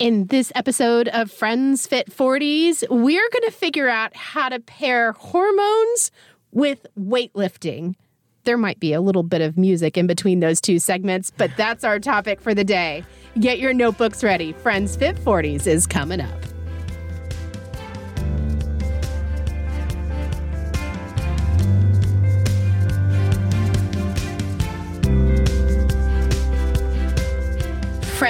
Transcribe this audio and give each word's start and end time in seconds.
In 0.00 0.28
this 0.28 0.50
episode 0.54 1.08
of 1.08 1.30
Friends 1.30 1.86
Fit 1.86 2.10
40s, 2.10 2.88
we're 2.88 3.28
going 3.32 3.44
to 3.44 3.50
figure 3.50 3.86
out 3.86 4.16
how 4.16 4.48
to 4.48 4.58
pair 4.58 5.12
hormones 5.12 6.10
with 6.52 6.86
weightlifting. 6.98 7.96
There 8.44 8.56
might 8.56 8.80
be 8.80 8.94
a 8.94 9.02
little 9.02 9.22
bit 9.22 9.42
of 9.42 9.58
music 9.58 9.98
in 9.98 10.06
between 10.06 10.40
those 10.40 10.58
two 10.58 10.78
segments, 10.78 11.30
but 11.30 11.50
that's 11.54 11.84
our 11.84 11.98
topic 11.98 12.40
for 12.40 12.54
the 12.54 12.64
day. 12.64 13.04
Get 13.38 13.58
your 13.58 13.74
notebooks 13.74 14.24
ready. 14.24 14.54
Friends 14.54 14.96
Fit 14.96 15.16
40s 15.16 15.66
is 15.66 15.86
coming 15.86 16.22
up. 16.22 16.49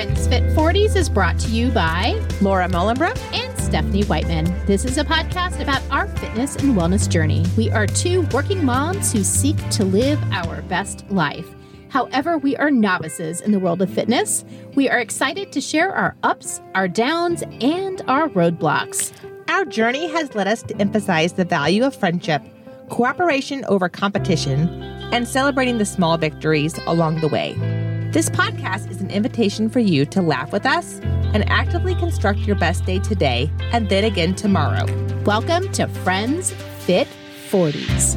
Friends 0.01 0.29
Fit 0.29 0.43
40s 0.57 0.97
is 0.97 1.11
brought 1.11 1.39
to 1.41 1.51
you 1.51 1.71
by 1.71 2.19
Laura 2.41 2.67
Mullenbrook 2.69 3.19
and 3.35 3.59
Stephanie 3.59 4.05
Whiteman. 4.05 4.47
This 4.65 4.87
is 4.87 4.97
a 4.97 5.05
podcast 5.05 5.61
about 5.61 5.83
our 5.91 6.09
fitness 6.09 6.57
and 6.57 6.75
wellness 6.75 7.07
journey. 7.07 7.45
We 7.55 7.71
are 7.71 7.87
two 7.87 8.23
working 8.33 8.65
moms 8.65 9.13
who 9.13 9.23
seek 9.23 9.59
to 9.69 9.85
live 9.85 10.19
our 10.33 10.63
best 10.63 11.05
life. 11.11 11.47
However, 11.91 12.39
we 12.39 12.57
are 12.57 12.71
novices 12.71 13.43
in 13.43 13.53
the 13.53 13.59
world 13.59 13.83
of 13.83 13.91
fitness. 13.91 14.43
We 14.75 14.89
are 14.89 15.01
excited 15.01 15.53
to 15.53 15.61
share 15.61 15.95
our 15.95 16.17
ups, 16.23 16.63
our 16.75 16.89
downs, 16.89 17.43
and 17.61 18.01
our 18.09 18.31
roadblocks. 18.31 19.13
Our 19.51 19.67
journey 19.67 20.09
has 20.13 20.35
led 20.35 20.49
us 20.49 20.63
to 20.63 20.77
emphasize 20.79 21.35
the 21.35 21.45
value 21.45 21.85
of 21.85 21.95
friendship, 21.95 22.41
cooperation 22.89 23.67
over 23.67 23.91
competition, 23.91 24.67
and 25.13 25.29
celebrating 25.29 25.77
the 25.77 25.85
small 25.85 26.17
victories 26.17 26.79
along 26.87 27.21
the 27.21 27.29
way. 27.29 27.80
This 28.13 28.29
podcast 28.29 28.91
is 28.91 29.01
an 29.01 29.09
invitation 29.09 29.69
for 29.69 29.79
you 29.79 30.05
to 30.07 30.21
laugh 30.21 30.51
with 30.51 30.67
us 30.67 30.99
and 31.33 31.49
actively 31.49 31.95
construct 31.95 32.41
your 32.41 32.57
best 32.57 32.85
day 32.85 32.99
today 32.99 33.49
and 33.71 33.89
then 33.89 34.03
again 34.03 34.35
tomorrow. 34.35 34.85
Welcome 35.23 35.71
to 35.75 35.87
Friends 35.87 36.51
Fit 36.81 37.07
40s. 37.51 38.17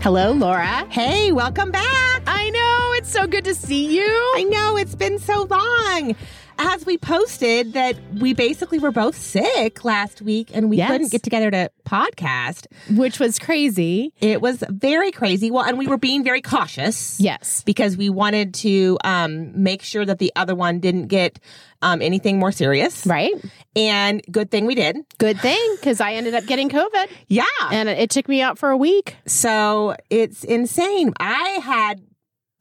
Hello, 0.00 0.32
Laura. 0.32 0.88
Hey, 0.90 1.30
welcome 1.30 1.70
back. 1.70 2.22
I 2.26 2.50
know, 2.50 2.71
it's 3.02 3.10
so 3.12 3.26
good 3.26 3.44
to 3.44 3.52
see 3.54 3.96
you. 3.98 4.04
I 4.36 4.44
know, 4.44 4.76
it's 4.76 4.94
been 4.94 5.18
so 5.18 5.42
long. 5.50 6.14
As 6.58 6.86
we 6.86 6.98
posted 6.98 7.72
that 7.72 7.96
we 8.20 8.32
basically 8.34 8.78
were 8.78 8.92
both 8.92 9.16
sick 9.16 9.84
last 9.84 10.22
week 10.22 10.50
and 10.54 10.70
we 10.70 10.76
Yes. 10.76 10.90
couldn't 10.90 11.10
get 11.10 11.24
together 11.24 11.50
to 11.50 11.70
podcast. 11.84 12.66
Which 12.96 13.18
was 13.18 13.40
crazy. 13.40 14.12
It 14.20 14.40
was 14.40 14.62
very 14.68 15.10
crazy. 15.10 15.50
Well, 15.50 15.64
and 15.64 15.78
we 15.78 15.88
were 15.88 15.96
being 15.96 16.22
very 16.22 16.40
cautious. 16.42 17.18
Yes. 17.18 17.62
because 17.64 17.96
we 17.96 18.08
wanted 18.08 18.54
to 18.54 18.98
um, 19.02 19.60
make 19.60 19.82
sure 19.82 20.04
that 20.04 20.18
the 20.20 20.30
other 20.36 20.54
one 20.54 20.78
didn't 20.78 21.08
get 21.08 21.40
um, 21.80 22.00
anything 22.02 22.38
more 22.38 22.52
serious. 22.52 23.04
Right? 23.04 23.32
And 23.74 24.22
good 24.30 24.50
thing 24.52 24.66
we 24.66 24.76
did. 24.76 24.98
Good 25.18 25.40
thing, 25.40 25.76
because 25.80 26.00
I 26.00 26.12
ended 26.12 26.34
up 26.34 26.46
getting 26.46 26.68
COVID 26.68 27.08
Yeah. 27.26 27.42
and 27.72 27.88
it 27.88 28.10
took 28.10 28.28
me 28.28 28.42
out 28.42 28.58
for 28.58 28.70
a 28.70 28.76
week. 28.76 29.16
So 29.26 29.96
it's 30.10 30.44
insane. 30.44 31.12
I 31.18 31.58
had 31.64 32.00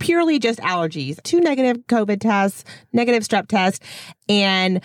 purely 0.02 0.40
just 0.40 0.60
allergies, 0.60 1.22
two 1.24 1.40
negative 1.40 1.86
COVID 1.88 2.20
tests, 2.20 2.66
negative 2.92 3.24
strep 3.24 3.48
test, 3.48 3.84
and 4.28 4.82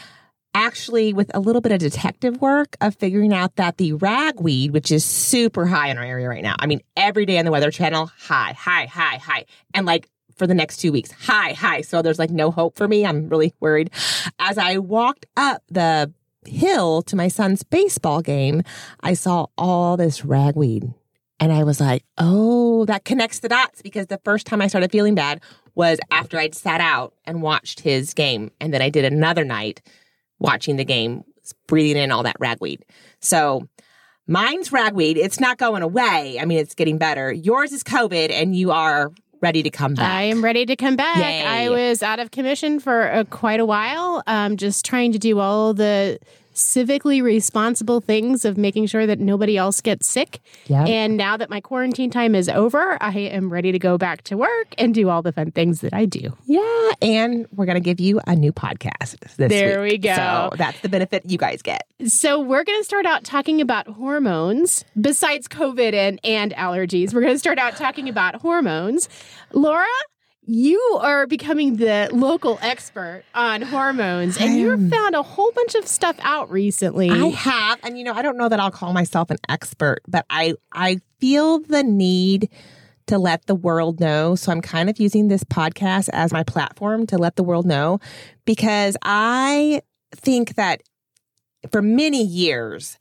actually 0.54 1.12
with 1.12 1.30
a 1.34 1.40
little 1.40 1.60
bit 1.60 1.72
of 1.72 1.78
detective 1.78 2.40
work 2.40 2.76
of 2.80 2.94
figuring 2.94 3.34
out 3.34 3.56
that 3.56 3.78
the 3.78 3.92
ragweed, 3.94 4.72
which 4.72 4.92
is 4.92 5.04
super 5.04 5.66
high 5.66 5.88
in 5.88 5.98
our 5.98 6.04
area 6.04 6.28
right 6.28 6.42
now. 6.42 6.54
I 6.58 6.66
mean, 6.66 6.80
every 6.96 7.26
day 7.26 7.38
on 7.38 7.44
the 7.44 7.50
Weather 7.50 7.70
Channel, 7.70 8.06
high, 8.06 8.52
high, 8.52 8.86
high, 8.86 9.16
high. 9.16 9.44
And 9.74 9.86
like 9.86 10.08
for 10.36 10.46
the 10.46 10.54
next 10.54 10.78
two 10.78 10.92
weeks, 10.92 11.10
high, 11.10 11.52
high. 11.52 11.80
So 11.80 12.02
there's 12.02 12.18
like 12.18 12.30
no 12.30 12.50
hope 12.50 12.76
for 12.76 12.86
me. 12.86 13.04
I'm 13.04 13.28
really 13.28 13.54
worried. 13.60 13.90
As 14.38 14.58
I 14.58 14.78
walked 14.78 15.26
up 15.36 15.62
the 15.70 16.12
hill 16.46 17.02
to 17.02 17.16
my 17.16 17.28
son's 17.28 17.62
baseball 17.62 18.20
game, 18.20 18.62
I 19.00 19.14
saw 19.14 19.46
all 19.58 19.96
this 19.96 20.24
ragweed. 20.24 20.92
And 21.38 21.52
I 21.52 21.64
was 21.64 21.80
like, 21.80 22.04
oh, 22.18 22.84
that 22.86 23.04
connects 23.04 23.40
the 23.40 23.48
dots 23.48 23.82
because 23.82 24.06
the 24.06 24.20
first 24.24 24.46
time 24.46 24.62
I 24.62 24.68
started 24.68 24.90
feeling 24.90 25.14
bad 25.14 25.42
was 25.74 25.98
after 26.10 26.38
I'd 26.38 26.54
sat 26.54 26.80
out 26.80 27.14
and 27.24 27.42
watched 27.42 27.80
his 27.80 28.14
game. 28.14 28.50
And 28.60 28.72
then 28.72 28.80
I 28.80 28.88
did 28.88 29.04
another 29.04 29.44
night 29.44 29.82
watching 30.38 30.76
the 30.76 30.84
game, 30.84 31.24
breathing 31.66 32.02
in 32.02 32.10
all 32.10 32.22
that 32.22 32.36
ragweed. 32.38 32.84
So 33.20 33.68
mine's 34.26 34.72
ragweed. 34.72 35.18
It's 35.18 35.38
not 35.38 35.58
going 35.58 35.82
away. 35.82 36.38
I 36.40 36.46
mean, 36.46 36.58
it's 36.58 36.74
getting 36.74 36.96
better. 36.96 37.32
Yours 37.32 37.72
is 37.72 37.84
COVID 37.84 38.30
and 38.30 38.56
you 38.56 38.70
are 38.70 39.12
ready 39.42 39.62
to 39.62 39.70
come 39.70 39.94
back. 39.94 40.10
I 40.10 40.22
am 40.22 40.42
ready 40.42 40.64
to 40.66 40.76
come 40.76 40.96
back. 40.96 41.18
Yay. 41.18 41.44
I 41.44 41.68
was 41.68 42.02
out 42.02 42.18
of 42.18 42.30
commission 42.30 42.80
for 42.80 43.12
uh, 43.12 43.24
quite 43.24 43.60
a 43.60 43.66
while, 43.66 44.22
um, 44.26 44.56
just 44.56 44.84
trying 44.84 45.12
to 45.12 45.18
do 45.18 45.38
all 45.38 45.74
the 45.74 46.18
civically 46.56 47.22
responsible 47.22 48.00
things 48.00 48.44
of 48.44 48.56
making 48.56 48.86
sure 48.86 49.06
that 49.06 49.20
nobody 49.20 49.56
else 49.56 49.80
gets 49.80 50.08
sick. 50.08 50.40
Yep. 50.66 50.88
And 50.88 51.16
now 51.16 51.36
that 51.36 51.50
my 51.50 51.60
quarantine 51.60 52.10
time 52.10 52.34
is 52.34 52.48
over, 52.48 52.96
I 53.02 53.12
am 53.18 53.52
ready 53.52 53.72
to 53.72 53.78
go 53.78 53.98
back 53.98 54.22
to 54.24 54.36
work 54.36 54.74
and 54.78 54.94
do 54.94 55.08
all 55.10 55.20
the 55.22 55.32
fun 55.32 55.50
things 55.52 55.82
that 55.82 55.92
I 55.94 56.06
do. 56.06 56.36
yeah. 56.46 56.62
And 57.02 57.46
we're 57.52 57.66
going 57.66 57.74
to 57.76 57.80
give 57.80 58.00
you 58.00 58.20
a 58.26 58.34
new 58.34 58.52
podcast 58.52 59.18
this 59.36 59.48
There 59.50 59.82
week. 59.82 59.92
we 59.92 59.98
go. 59.98 60.14
So 60.16 60.50
that's 60.56 60.80
the 60.80 60.88
benefit 60.88 61.22
you 61.30 61.36
guys 61.38 61.60
get. 61.62 61.86
So 62.06 62.40
we're 62.40 62.64
going 62.64 62.80
to 62.80 62.84
start 62.84 63.04
out 63.06 63.22
talking 63.24 63.60
about 63.60 63.86
hormones. 63.86 64.84
Besides 65.00 65.48
COVID 65.48 65.92
and, 65.92 66.18
and 66.24 66.52
allergies, 66.54 67.12
we're 67.12 67.20
going 67.20 67.34
to 67.34 67.38
start 67.38 67.58
out 67.58 67.76
talking 67.76 68.08
about 68.08 68.36
hormones. 68.36 69.08
Laura, 69.52 69.84
you 70.46 70.80
are 71.02 71.26
becoming 71.26 71.76
the 71.76 72.08
local 72.12 72.58
expert 72.62 73.24
on 73.34 73.62
hormones, 73.62 74.38
and 74.38 74.56
you've 74.56 74.88
found 74.88 75.14
a 75.14 75.22
whole 75.22 75.50
bunch 75.52 75.74
of 75.74 75.86
stuff 75.86 76.16
out 76.20 76.50
recently. 76.50 77.10
I 77.10 77.26
have, 77.26 77.80
and 77.82 77.98
you 77.98 78.04
know, 78.04 78.12
I 78.12 78.22
don't 78.22 78.36
know 78.36 78.48
that 78.48 78.60
I'll 78.60 78.70
call 78.70 78.92
myself 78.92 79.30
an 79.30 79.38
expert, 79.48 80.00
but 80.06 80.24
I 80.30 80.54
I 80.72 81.00
feel 81.18 81.58
the 81.58 81.82
need 81.82 82.48
to 83.06 83.18
let 83.18 83.46
the 83.46 83.54
world 83.54 84.00
know. 84.00 84.34
So 84.34 84.52
I'm 84.52 84.60
kind 84.60 84.88
of 84.88 84.98
using 85.00 85.28
this 85.28 85.44
podcast 85.44 86.08
as 86.12 86.32
my 86.32 86.42
platform 86.42 87.06
to 87.08 87.18
let 87.18 87.36
the 87.36 87.44
world 87.44 87.66
know 87.66 87.98
because 88.44 88.96
I 89.02 89.82
think 90.14 90.54
that 90.54 90.82
for 91.70 91.82
many 91.82 92.22
years 92.22 92.98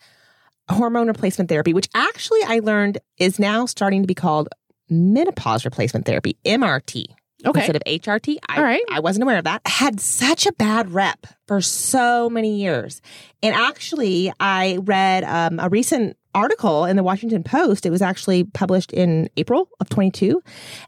hormone 0.70 1.08
replacement 1.08 1.50
therapy, 1.50 1.74
which 1.74 1.90
actually 1.94 2.42
I 2.46 2.60
learned 2.60 2.98
is 3.18 3.40
now 3.40 3.66
starting 3.68 4.02
to 4.02 4.08
be 4.08 4.16
called 4.16 4.50
menopause 4.90 5.66
replacement 5.66 6.06
therapy, 6.06 6.38
MRT 6.46 7.15
okay. 7.46 7.60
instead 7.62 7.76
of 7.76 7.84
HRT. 7.86 8.38
I, 8.50 8.58
All 8.58 8.64
right. 8.64 8.84
I 8.92 9.00
wasn't 9.00 9.24
aware 9.24 9.38
of 9.38 9.44
that. 9.44 9.62
Had 9.66 10.00
such 10.00 10.46
a 10.46 10.54
bad 10.54 10.92
rep 10.92 11.28
for 11.48 11.62
so 11.62 12.30
many 12.30 12.60
years. 12.60 13.02
And 13.44 13.56
actually, 13.56 14.32
I 14.40 14.80
read 14.82 15.24
um, 15.24 15.60
a 15.60 15.70
recent 15.70 16.18
article 16.34 16.86
in 16.86 16.98
the 16.98 17.04
Washington 17.04 17.44
Post. 17.44 17.86
It 17.86 17.92
was 17.92 18.02
actually 18.02 18.44
published 18.44 18.92
in 18.92 19.30
April 19.38 19.70
of 19.80 19.90
22. 19.90 20.42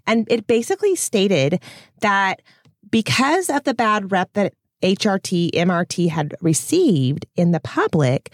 And 0.06 0.28
it 0.30 0.48
basically 0.48 0.96
stated 0.96 1.62
that 2.02 2.42
because 2.90 3.50
of 3.50 3.64
the 3.64 3.74
bad 3.74 4.12
rep 4.12 4.34
that 4.34 4.54
HRT, 4.82 5.52
MRT 5.52 6.10
had 6.10 6.36
received 6.42 7.26
in 7.36 7.52
the 7.52 7.60
public, 7.60 8.34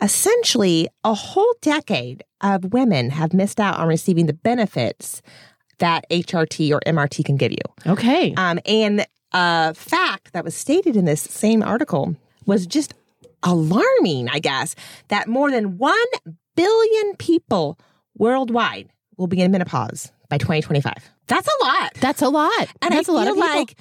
essentially 0.00 0.88
a 1.04 1.14
whole 1.14 1.54
decade 1.60 2.24
of 2.40 2.72
women 2.72 3.10
have 3.10 3.32
missed 3.32 3.60
out 3.60 3.78
on 3.78 3.86
receiving 3.86 4.26
the 4.26 4.32
benefits 4.32 5.22
that 5.82 6.08
HRT 6.10 6.70
or 6.72 6.80
MRT 6.86 7.24
can 7.24 7.36
give 7.36 7.50
you. 7.50 7.58
Okay. 7.86 8.32
Um, 8.36 8.60
and 8.66 9.04
a 9.32 9.74
fact 9.74 10.32
that 10.32 10.44
was 10.44 10.54
stated 10.54 10.96
in 10.96 11.06
this 11.06 11.20
same 11.20 11.60
article 11.60 12.14
was 12.46 12.68
just 12.68 12.94
alarming, 13.42 14.28
I 14.28 14.38
guess, 14.38 14.76
that 15.08 15.26
more 15.26 15.50
than 15.50 15.78
1 15.78 15.94
billion 16.54 17.16
people 17.16 17.80
worldwide 18.16 18.90
will 19.16 19.26
be 19.26 19.40
in 19.40 19.50
menopause 19.50 20.12
by 20.28 20.38
2025. 20.38 20.94
That's 21.26 21.48
a 21.48 21.64
lot. 21.64 21.94
That's 22.00 22.22
a 22.22 22.28
lot. 22.28 22.68
And 22.80 22.94
That's 22.94 23.08
I 23.08 23.12
a 23.12 23.14
lot 23.16 23.24
feel 23.24 23.32
of 23.32 23.42
people. 23.42 23.58
like 23.58 23.74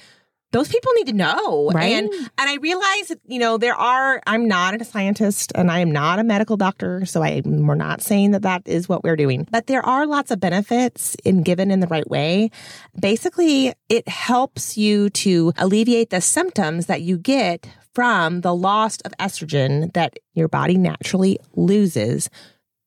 those 0.52 0.68
people 0.68 0.92
need 0.96 1.08
to 1.08 1.14
know. 1.14 1.72
Right. 1.72 1.94
And 1.94 2.12
and 2.14 2.30
I 2.50 2.56
realize 2.56 3.08
that, 3.08 3.20
you 3.26 3.40
know, 3.40 3.58
there 3.58 3.76
are 3.76 4.22
I'm 4.28 4.48
not 4.48 4.80
a 4.80 4.86
scientist 4.86 5.52
and 5.56 5.72
I 5.72 5.80
am 5.80 5.92
not 5.92 6.20
a 6.20 6.24
medical 6.24 6.58
doctor, 6.58 7.06
so 7.06 7.24
I 7.24 7.42
we're 7.44 7.76
not 7.76 8.02
saying 8.02 8.32
that 8.32 8.42
that 8.44 8.64
is 8.66 8.90
what 8.90 9.04
we're 9.04 9.16
doing. 9.16 9.48
But 9.50 9.68
there 9.68 9.86
are 9.86 10.06
lots 10.06 10.32
of 10.32 10.40
benefits 10.40 11.16
in 11.24 11.44
given 11.44 11.72
in 11.72 11.80
the 11.80 11.88
right 11.88 12.10
way. 12.10 12.52
Basically, 13.00 13.74
it 13.90 14.08
helps 14.08 14.78
you 14.78 15.10
to 15.12 15.54
alleviate 15.58 16.10
the 16.10 16.22
symptoms 16.22 16.88
that 16.88 17.02
you 17.02 17.18
get 17.18 17.68
from 17.94 18.42
the 18.42 18.56
loss 18.56 18.98
of 19.02 19.12
estrogen 19.20 19.92
that 19.94 20.18
your 20.34 20.48
body 20.48 20.78
naturally 20.78 21.38
loses 21.56 22.30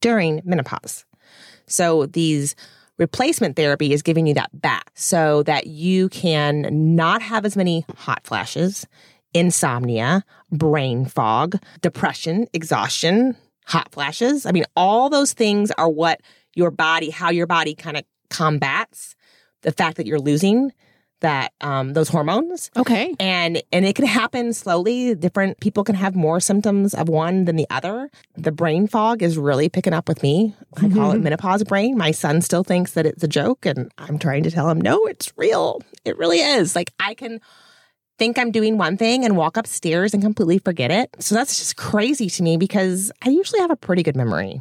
during 0.00 0.40
menopause. 0.44 1.04
So 1.66 2.06
these 2.06 2.54
replacement 2.98 3.56
therapy 3.56 3.92
is 3.92 4.02
giving 4.02 4.26
you 4.26 4.34
that 4.34 4.50
back 4.60 4.90
so 4.94 5.42
that 5.44 5.66
you 5.66 6.08
can 6.08 6.96
not 6.96 7.22
have 7.22 7.44
as 7.44 7.56
many 7.56 7.84
hot 7.96 8.24
flashes, 8.24 8.86
insomnia, 9.32 10.24
brain 10.50 11.06
fog, 11.06 11.58
depression, 11.80 12.46
exhaustion, 12.52 13.36
hot 13.66 13.90
flashes. 13.92 14.46
I 14.46 14.52
mean, 14.52 14.64
all 14.76 15.10
those 15.10 15.32
things 15.32 15.70
are 15.72 15.88
what 15.88 16.20
your 16.54 16.70
body, 16.70 17.10
how 17.10 17.30
your 17.30 17.46
body 17.46 17.74
kind 17.74 17.96
of 17.96 18.04
combats 18.30 19.16
the 19.62 19.72
fact 19.72 19.96
that 19.96 20.06
you're 20.06 20.20
losing 20.20 20.72
that 21.20 21.52
um, 21.60 21.94
those 21.94 22.08
hormones. 22.08 22.70
Okay. 22.76 23.14
and 23.18 23.62
and 23.72 23.84
it 23.84 23.94
can 23.96 24.06
happen 24.06 24.52
slowly. 24.52 25.14
Different 25.14 25.58
people 25.60 25.84
can 25.84 25.94
have 25.94 26.14
more 26.14 26.40
symptoms 26.40 26.94
of 26.94 27.08
one 27.08 27.46
than 27.46 27.56
the 27.56 27.66
other. 27.70 28.10
The 28.36 28.52
brain 28.52 28.86
fog 28.86 29.22
is 29.22 29.38
really 29.38 29.68
picking 29.68 29.92
up 29.92 30.08
with 30.08 30.22
me. 30.22 30.54
I 30.76 30.88
call 30.90 31.12
it 31.12 31.20
menopause 31.20 31.64
brain. 31.64 31.96
My 31.96 32.10
son 32.10 32.42
still 32.42 32.64
thinks 32.64 32.92
that 32.92 33.06
it's 33.06 33.22
a 33.24 33.28
joke 33.28 33.64
and 33.64 33.90
i'm 33.98 34.18
trying 34.18 34.42
to 34.42 34.50
tell 34.50 34.68
him 34.68 34.80
no 34.80 35.06
it's 35.06 35.32
real. 35.38 35.82
It 36.04 36.18
really 36.18 36.40
is. 36.40 36.76
Like 36.76 36.92
i 37.00 37.14
can 37.14 37.40
think 38.18 38.38
i'm 38.38 38.50
doing 38.50 38.76
one 38.78 38.96
thing 38.96 39.24
and 39.24 39.36
walk 39.36 39.56
upstairs 39.56 40.14
and 40.14 40.22
completely 40.22 40.58
forget 40.58 40.90
it. 40.90 41.10
So 41.20 41.34
that's 41.34 41.58
just 41.58 41.76
crazy 41.76 42.28
to 42.30 42.42
me 42.42 42.56
because 42.56 43.10
i 43.22 43.30
usually 43.30 43.60
have 43.60 43.70
a 43.70 43.76
pretty 43.76 44.02
good 44.02 44.16
memory. 44.16 44.60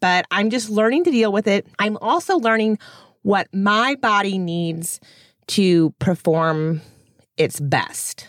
But 0.00 0.26
i'm 0.30 0.50
just 0.50 0.70
learning 0.70 1.04
to 1.04 1.10
deal 1.10 1.32
with 1.32 1.48
it. 1.48 1.66
I'm 1.78 1.96
also 1.96 2.36
learning 2.36 2.78
what 3.22 3.48
my 3.52 3.96
body 3.96 4.38
needs 4.38 5.00
to 5.48 5.90
perform 5.98 6.80
its 7.36 7.60
best 7.60 8.28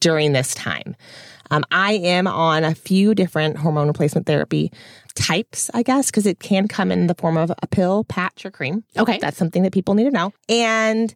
during 0.00 0.32
this 0.32 0.54
time. 0.54 0.96
Um, 1.50 1.64
I 1.70 1.94
am 1.94 2.26
on 2.26 2.64
a 2.64 2.74
few 2.74 3.14
different 3.14 3.56
hormone 3.56 3.88
replacement 3.88 4.26
therapy 4.26 4.70
types, 5.14 5.70
I 5.72 5.82
guess, 5.82 6.10
because 6.10 6.26
it 6.26 6.40
can 6.40 6.68
come 6.68 6.92
in 6.92 7.06
the 7.06 7.14
form 7.14 7.36
of 7.36 7.50
a 7.62 7.66
pill, 7.66 8.04
patch, 8.04 8.44
or 8.44 8.50
cream. 8.50 8.84
Okay. 8.96 9.18
That's 9.18 9.36
something 9.36 9.62
that 9.62 9.72
people 9.72 9.94
need 9.94 10.04
to 10.04 10.10
know. 10.10 10.32
And 10.48 11.14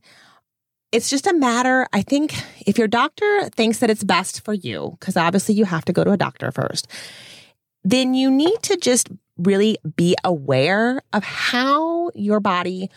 it's 0.90 1.10
just 1.10 1.26
a 1.26 1.34
matter, 1.34 1.86
I 1.92 2.02
think, 2.02 2.34
if 2.66 2.78
your 2.78 2.88
doctor 2.88 3.48
thinks 3.50 3.78
that 3.78 3.90
it's 3.90 4.04
best 4.04 4.44
for 4.44 4.54
you, 4.54 4.96
because 5.00 5.16
obviously 5.16 5.54
you 5.54 5.64
have 5.64 5.84
to 5.86 5.92
go 5.92 6.04
to 6.04 6.12
a 6.12 6.16
doctor 6.16 6.50
first, 6.50 6.86
then 7.84 8.14
you 8.14 8.30
need 8.30 8.62
to 8.62 8.76
just 8.76 9.08
really 9.38 9.78
be 9.96 10.14
aware 10.24 11.02
of 11.12 11.24
how 11.24 12.10
your 12.14 12.40
body 12.40 12.90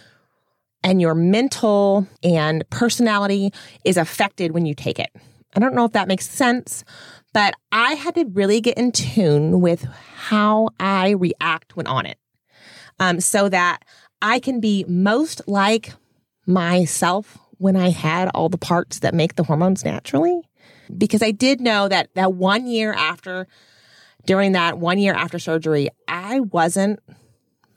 and 0.85 1.01
your 1.01 1.15
mental 1.15 2.07
and 2.23 2.63
personality 2.69 3.51
is 3.83 3.97
affected 3.97 4.51
when 4.51 4.67
you 4.67 4.75
take 4.75 4.99
it. 4.99 5.09
I 5.55 5.59
don't 5.59 5.73
know 5.73 5.85
if 5.85 5.93
that 5.93 6.07
makes 6.07 6.29
sense, 6.29 6.83
but 7.33 7.55
I 7.71 7.93
had 7.93 8.13
to 8.15 8.25
really 8.25 8.61
get 8.61 8.77
in 8.77 8.91
tune 8.91 9.61
with 9.61 9.83
how 10.15 10.69
I 10.79 11.11
react 11.11 11.75
when 11.75 11.87
on 11.87 12.05
it 12.05 12.19
um, 12.99 13.19
so 13.19 13.49
that 13.49 13.79
I 14.21 14.39
can 14.39 14.59
be 14.59 14.85
most 14.87 15.41
like 15.47 15.93
myself 16.45 17.35
when 17.57 17.75
I 17.75 17.89
had 17.89 18.29
all 18.35 18.49
the 18.49 18.57
parts 18.57 18.99
that 18.99 19.15
make 19.15 19.35
the 19.35 19.43
hormones 19.43 19.83
naturally. 19.83 20.39
Because 20.95 21.23
I 21.23 21.31
did 21.31 21.61
know 21.61 21.87
that 21.87 22.13
that 22.13 22.33
one 22.33 22.67
year 22.67 22.93
after, 22.93 23.47
during 24.27 24.51
that 24.51 24.77
one 24.77 24.99
year 24.99 25.15
after 25.15 25.39
surgery, 25.39 25.89
I 26.07 26.41
wasn't 26.41 26.99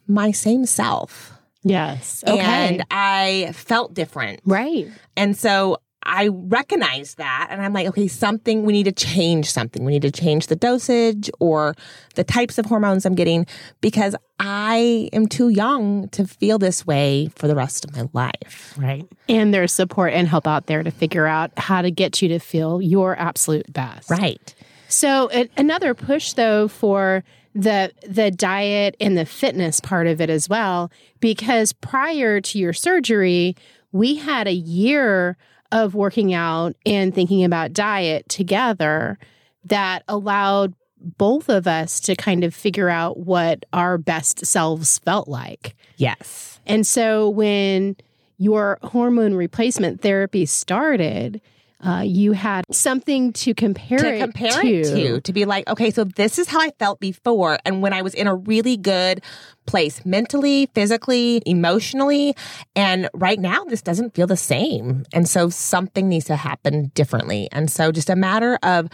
my 0.07 0.31
same 0.31 0.67
self. 0.67 1.38
Yes. 1.69 2.25
Okay. 2.27 2.41
And 2.41 2.85
I 2.91 3.53
felt 3.55 3.95
different. 3.95 4.41
right. 4.45 4.89
And 5.17 5.37
so 5.37 5.79
I 6.05 6.29
recognized 6.29 7.19
that 7.19 7.49
and 7.51 7.61
I'm 7.61 7.75
like, 7.75 7.87
okay, 7.89 8.09
something, 8.09 8.65
we 8.65 8.73
need 8.73 8.85
to 8.85 8.93
change 8.93 9.51
something. 9.51 9.85
We 9.85 9.93
need 9.93 10.03
to 10.03 10.11
change 10.11 10.47
the 10.47 10.57
dosage 10.57 11.31
or 11.39 11.75
the 12.15 12.25
types 12.25 12.57
of 12.57 12.65
hormones 12.65 13.05
I'm 13.05 13.15
getting 13.15 13.47
because 13.83 14.17
I 14.41 15.11
am 15.13 15.27
too 15.27 15.51
young 15.51 16.09
to 16.11 16.27
feel 16.27 16.59
this 16.59 16.87
way 16.87 17.31
for 17.35 17.47
the 17.47 17.55
rest 17.55 17.85
of 17.85 17.95
my 17.95 18.09
life. 18.15 18.75
Right. 18.79 19.07
And 19.29 19.53
there's 19.53 19.73
support 19.73 20.15
and 20.15 20.27
help 20.27 20.47
out 20.47 20.67
there 20.67 20.83
to 20.83 20.91
figure 20.91 21.27
out 21.27 21.51
how 21.59 21.83
to 21.83 21.91
get 21.91 22.23
you 22.23 22.29
to 22.29 22.39
feel 22.39 22.81
your 22.81 23.19
absolute 23.19 23.71
best. 23.71 24.09
Right. 24.09 24.55
So 24.89 25.29
another 25.59 25.93
push 25.93 26.33
though 26.33 26.69
for 26.69 27.23
the 27.55 27.93
the 28.07 28.31
diet 28.31 28.97
and 29.01 29.17
the 29.17 29.27
fitness 29.27 29.81
part 29.81 30.07
of 30.07 30.21
it 30.21 30.31
as 30.31 30.49
well 30.49 30.91
because 31.21 31.73
prior 31.73 32.41
to 32.41 32.59
your 32.59 32.73
surgery 32.73 33.57
we 33.93 34.17
had 34.17 34.47
a 34.47 34.53
year 34.53 35.37
of 35.73 35.95
working 35.95 36.33
out 36.35 36.77
and 36.87 37.15
thinking 37.15 37.45
about 37.45 37.73
diet 37.73 38.29
together 38.29 39.19
that 39.65 40.03
allowed 40.09 40.75
both 41.01 41.49
of 41.49 41.67
us 41.67 42.01
to 42.01 42.17
kind 42.17 42.45
of 42.45 42.55
figure 42.55 42.89
out 42.89 43.19
what 43.19 43.65
our 43.73 43.99
best 43.99 44.45
selves 44.45 44.99
felt 44.99 45.29
like. 45.29 45.77
Yes. 45.97 46.61
And 46.67 46.87
so 46.87 47.29
when 47.29 47.97
your 48.39 48.79
hormone 48.83 49.35
replacement 49.35 50.01
therapy 50.01 50.47
started, 50.47 51.41
uh, 51.81 52.03
you 52.05 52.33
had 52.33 52.65
something 52.73 53.33
to 53.33 53.55
compare 53.55 53.99
To 53.99 54.15
it 54.15 54.19
compare 54.21 54.51
to. 54.51 54.67
it 54.67 54.85
to, 54.85 55.21
to 55.21 55.33
be 55.33 55.45
like, 55.45 55.69
okay, 55.69 55.91
so 55.91 56.05
this 56.05 56.39
is 56.39 56.49
how 56.49 56.61
I 56.61 56.71
felt 56.79 56.99
before. 56.99 57.59
And 57.65 57.83
when 57.83 57.93
I 57.93 58.03
was 58.03 58.15
in 58.15 58.27
a 58.27 58.35
really 58.35 58.77
good 58.77 59.23
place 59.67 60.05
mentally, 60.05 60.67
physically, 60.75 61.43
emotionally. 61.47 62.35
And 62.75 63.09
right 63.15 63.39
now, 63.39 63.65
this 63.65 63.83
doesn't 63.83 64.15
feel 64.15 64.27
the 64.27 64.37
same. 64.37 65.05
And 65.13 65.29
so 65.29 65.51
something 65.51 66.09
needs 66.09 66.25
to 66.27 66.37
happen 66.37 66.91
differently. 66.95 67.49
And 67.53 67.71
so 67.71 67.93
just 67.93 68.11
a 68.11 68.17
matter 68.17 68.59
of 68.63 68.89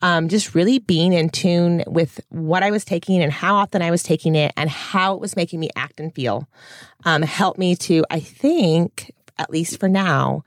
um, 0.00 0.28
just 0.28 0.54
really 0.54 0.78
being 0.78 1.12
in 1.12 1.30
tune 1.30 1.82
with 1.86 2.20
what 2.28 2.62
I 2.62 2.70
was 2.70 2.84
taking 2.84 3.20
and 3.20 3.32
how 3.32 3.56
often 3.56 3.82
I 3.82 3.90
was 3.90 4.04
taking 4.04 4.36
it 4.36 4.52
and 4.56 4.70
how 4.70 5.14
it 5.14 5.20
was 5.20 5.34
making 5.34 5.58
me 5.58 5.70
act 5.74 5.98
and 5.98 6.14
feel 6.14 6.46
um, 7.04 7.22
helped 7.22 7.58
me 7.58 7.74
to, 7.76 8.04
I 8.10 8.20
think, 8.20 9.12
at 9.38 9.50
least 9.50 9.80
for 9.80 9.88
now, 9.88 10.44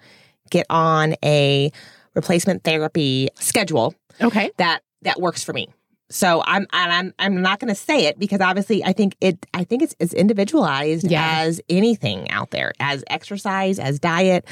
get 0.52 0.68
on 0.70 1.16
a 1.26 1.72
replacement 2.14 2.64
therapy 2.64 3.30
schedule 3.36 3.96
Okay. 4.22 4.52
that 4.58 4.82
that 5.02 5.20
works 5.20 5.44
for 5.44 5.54
me. 5.54 5.68
So 6.12 6.44
I'm 6.46 6.68
and 6.74 6.92
I'm 6.92 7.14
I'm 7.20 7.42
not 7.42 7.62
going 7.62 7.70
to 7.70 7.76
say 7.76 8.06
it 8.08 8.20
because 8.20 8.42
obviously 8.42 8.84
I 8.84 8.92
think 8.92 9.16
it 9.22 9.46
I 9.54 9.64
think 9.64 9.82
it's 9.82 9.96
as 10.02 10.14
individualized 10.14 11.10
Yeah. 11.10 11.26
as 11.40 11.62
anything 11.70 12.30
out 12.30 12.52
there 12.52 12.74
as 12.82 13.02
exercise 13.10 13.80
as 13.80 13.98
diet 13.98 14.46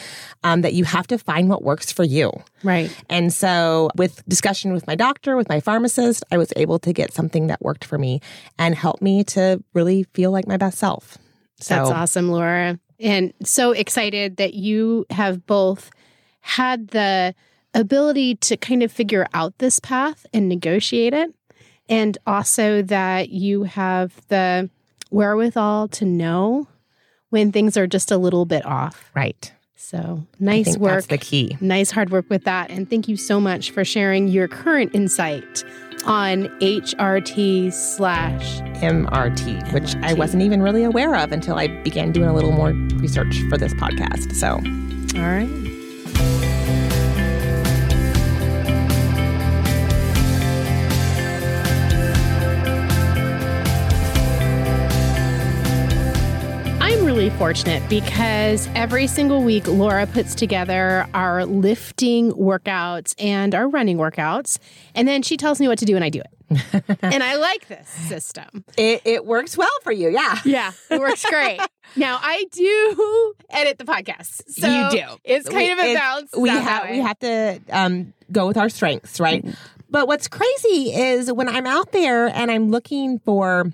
um, 0.46 0.62
that 0.62 0.74
you 0.74 0.86
have 0.86 1.06
to 1.07 1.18
find 1.18 1.50
what 1.50 1.62
works 1.62 1.92
for 1.92 2.06
you. 2.06 2.31
Right. 2.63 2.90
And 3.10 3.34
so 3.34 3.90
with 3.98 4.24
discussion 4.30 4.72
with 4.72 4.88
my 4.88 4.96
doctor 4.96 5.36
with 5.36 5.50
my 5.50 5.60
pharmacist 5.60 6.24
I 6.31 6.38
was 6.38 6.54
able 6.56 6.80
to 6.80 6.94
get 6.94 7.13
something 7.13 7.48
that 7.48 7.62
worked 7.62 7.84
for 7.84 7.98
me 7.98 8.22
and 8.57 8.74
helped 8.74 9.01
me 9.01 9.25
to 9.25 9.62
really 9.74 10.04
feel 10.13 10.31
like 10.31 10.48
my 10.48 10.56
best 10.56 10.78
self. 10.78 11.18
So 11.60 11.75
That's 11.75 11.90
awesome, 11.90 12.30
Laura. 12.31 12.80
And 13.00 13.34
so 13.44 13.72
excited 13.72 14.38
that 14.38 14.54
you 14.54 15.06
have 15.10 15.46
both 15.46 15.90
had 16.42 16.90
the 16.90 17.34
ability 17.74 18.36
to 18.36 18.57
kind 18.57 18.84
of 18.84 18.92
figure 18.92 19.28
out 19.34 19.57
this 19.60 19.80
path 19.80 20.25
and 20.34 20.50
negotiate 20.50 21.13
it, 21.13 21.34
and 21.88 22.18
also 22.28 22.81
that 22.81 23.30
you 23.30 23.63
have 23.63 24.28
the 24.28 24.69
wherewithal 25.12 25.88
to 25.90 26.06
know 26.06 26.68
when 27.30 27.51
things 27.51 27.78
are 27.78 27.88
just 27.88 28.12
a 28.12 28.18
little 28.18 28.46
bit 28.46 28.66
off. 28.66 29.12
right. 29.16 29.54
So 29.75 30.28
nice 30.40 30.78
work. 30.78 30.92
that's 30.92 31.07
the 31.07 31.18
key. 31.18 31.57
Nice 31.62 31.90
hard 31.90 32.12
work 32.12 32.30
with 32.30 32.44
that. 32.44 32.70
And 32.70 32.88
thank 32.88 33.08
you 33.08 33.18
so 33.18 33.39
much 33.39 33.72
for 33.72 33.84
sharing 33.84 34.27
your 34.27 34.48
current 34.48 34.94
insight 34.94 35.63
on 36.06 36.44
HRT 36.60 37.74
slash. 37.74 38.60
MRT, 38.82 39.74
which 39.74 39.96
I 40.03 40.13
wasn't 40.13 40.44
even 40.44 40.62
really 40.62 40.84
aware 40.84 41.15
of 41.15 41.32
until 41.32 41.56
I 41.56 41.68
began 41.68 42.12
doing 42.12 42.29
a 42.29 42.34
little 42.34 42.51
more 42.51 42.74
research 43.00 43.41
for 43.50 43.58
this 43.58 43.74
podcast. 43.74 44.34
So 44.34 44.56
All 45.20 45.27
right. 45.27 45.69
Really 57.29 57.38
fortunate 57.39 57.88
because 57.89 58.67
every 58.75 59.05
single 59.07 59.43
week 59.43 59.67
Laura 59.67 60.07
puts 60.07 60.33
together 60.33 61.07
our 61.13 61.45
lifting 61.45 62.31
workouts 62.31 63.13
and 63.19 63.53
our 63.53 63.67
running 63.67 63.98
workouts, 63.98 64.57
and 64.95 65.07
then 65.07 65.21
she 65.21 65.38
tells 65.38 65.59
me 65.59 65.67
what 65.67 65.77
to 65.79 65.86
do 65.86 65.95
and 65.95 66.03
I 66.03 66.09
do 66.09 66.21
it. 66.21 66.83
and 67.03 67.21
I 67.24 67.36
like 67.36 67.67
this 67.67 67.88
system. 67.88 68.63
it, 68.77 69.01
it 69.05 69.25
works 69.25 69.55
well 69.55 69.69
for 69.83 69.91
you. 69.91 70.09
Yeah. 70.09 70.39
Yeah, 70.43 70.71
it 70.89 71.00
works 71.00 71.24
great. 71.25 71.59
now 71.95 72.19
I 72.21 72.45
do 72.51 73.33
edit 73.51 73.77
the 73.77 73.86
podcast, 73.86 74.41
so 74.50 74.67
You 74.67 74.89
do. 74.89 75.05
It's 75.24 75.48
kind 75.48 75.65
We- 75.65 75.71
of 75.71 75.79
a 75.79 75.93
balance. 75.93 76.31
We 76.36 76.50
have 76.50 76.89
we 76.89 77.00
have 77.00 77.19
to 77.19 77.59
um, 77.69 78.13
go 78.31 78.48
with 78.48 78.57
our 78.57 78.69
strengths, 78.69 79.19
right? 79.19 79.45
But 79.91 80.07
what's 80.07 80.27
crazy 80.27 80.93
is 80.93 81.31
when 81.31 81.48
I'm 81.50 81.67
out 81.67 81.91
there 81.91 82.27
and 82.27 82.50
I'm 82.51 82.69
looking 82.71 83.19
for 83.19 83.71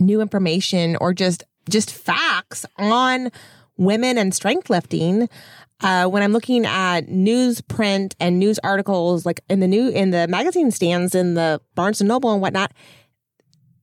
new 0.00 0.20
information 0.20 0.96
or 0.96 1.12
just 1.14 1.44
just 1.68 1.92
facts 1.92 2.64
on 2.76 3.30
women 3.76 4.18
and 4.18 4.34
strength 4.34 4.70
lifting. 4.70 5.28
Uh, 5.80 6.06
when 6.06 6.22
I'm 6.24 6.32
looking 6.32 6.66
at 6.66 7.02
newsprint 7.06 8.14
and 8.18 8.38
news 8.40 8.58
articles, 8.64 9.24
like 9.24 9.40
in 9.48 9.60
the 9.60 9.68
new 9.68 9.88
in 9.90 10.10
the 10.10 10.26
magazine 10.26 10.70
stands 10.72 11.14
in 11.14 11.34
the 11.34 11.60
Barnes 11.76 12.00
and 12.00 12.08
Noble 12.08 12.32
and 12.32 12.42
whatnot, 12.42 12.72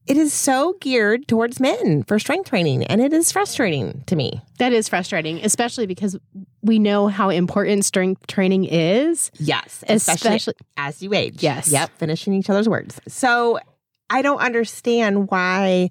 it 0.06 0.16
is 0.18 0.32
so 0.32 0.76
geared 0.80 1.26
towards 1.26 1.58
men 1.58 2.02
for 2.04 2.18
strength 2.18 2.50
training, 2.50 2.84
and 2.84 3.00
it 3.00 3.12
is 3.14 3.32
frustrating 3.32 4.04
to 4.06 4.14
me. 4.14 4.40
That 4.58 4.72
is 4.72 4.88
frustrating, 4.88 5.38
especially 5.44 5.86
because 5.86 6.16
we 6.62 6.78
know 6.78 7.08
how 7.08 7.30
important 7.30 7.84
strength 7.84 8.26
training 8.26 8.64
is. 8.64 9.30
Yes, 9.38 9.82
especially, 9.88 10.36
Especially- 10.36 10.54
as 10.76 11.02
you 11.02 11.14
age. 11.14 11.42
Yes. 11.42 11.72
Yep, 11.72 11.90
finishing 11.98 12.34
each 12.34 12.50
other's 12.50 12.68
words. 12.68 13.00
So 13.08 13.58
I 14.10 14.22
don't 14.22 14.38
understand 14.38 15.30
why 15.30 15.90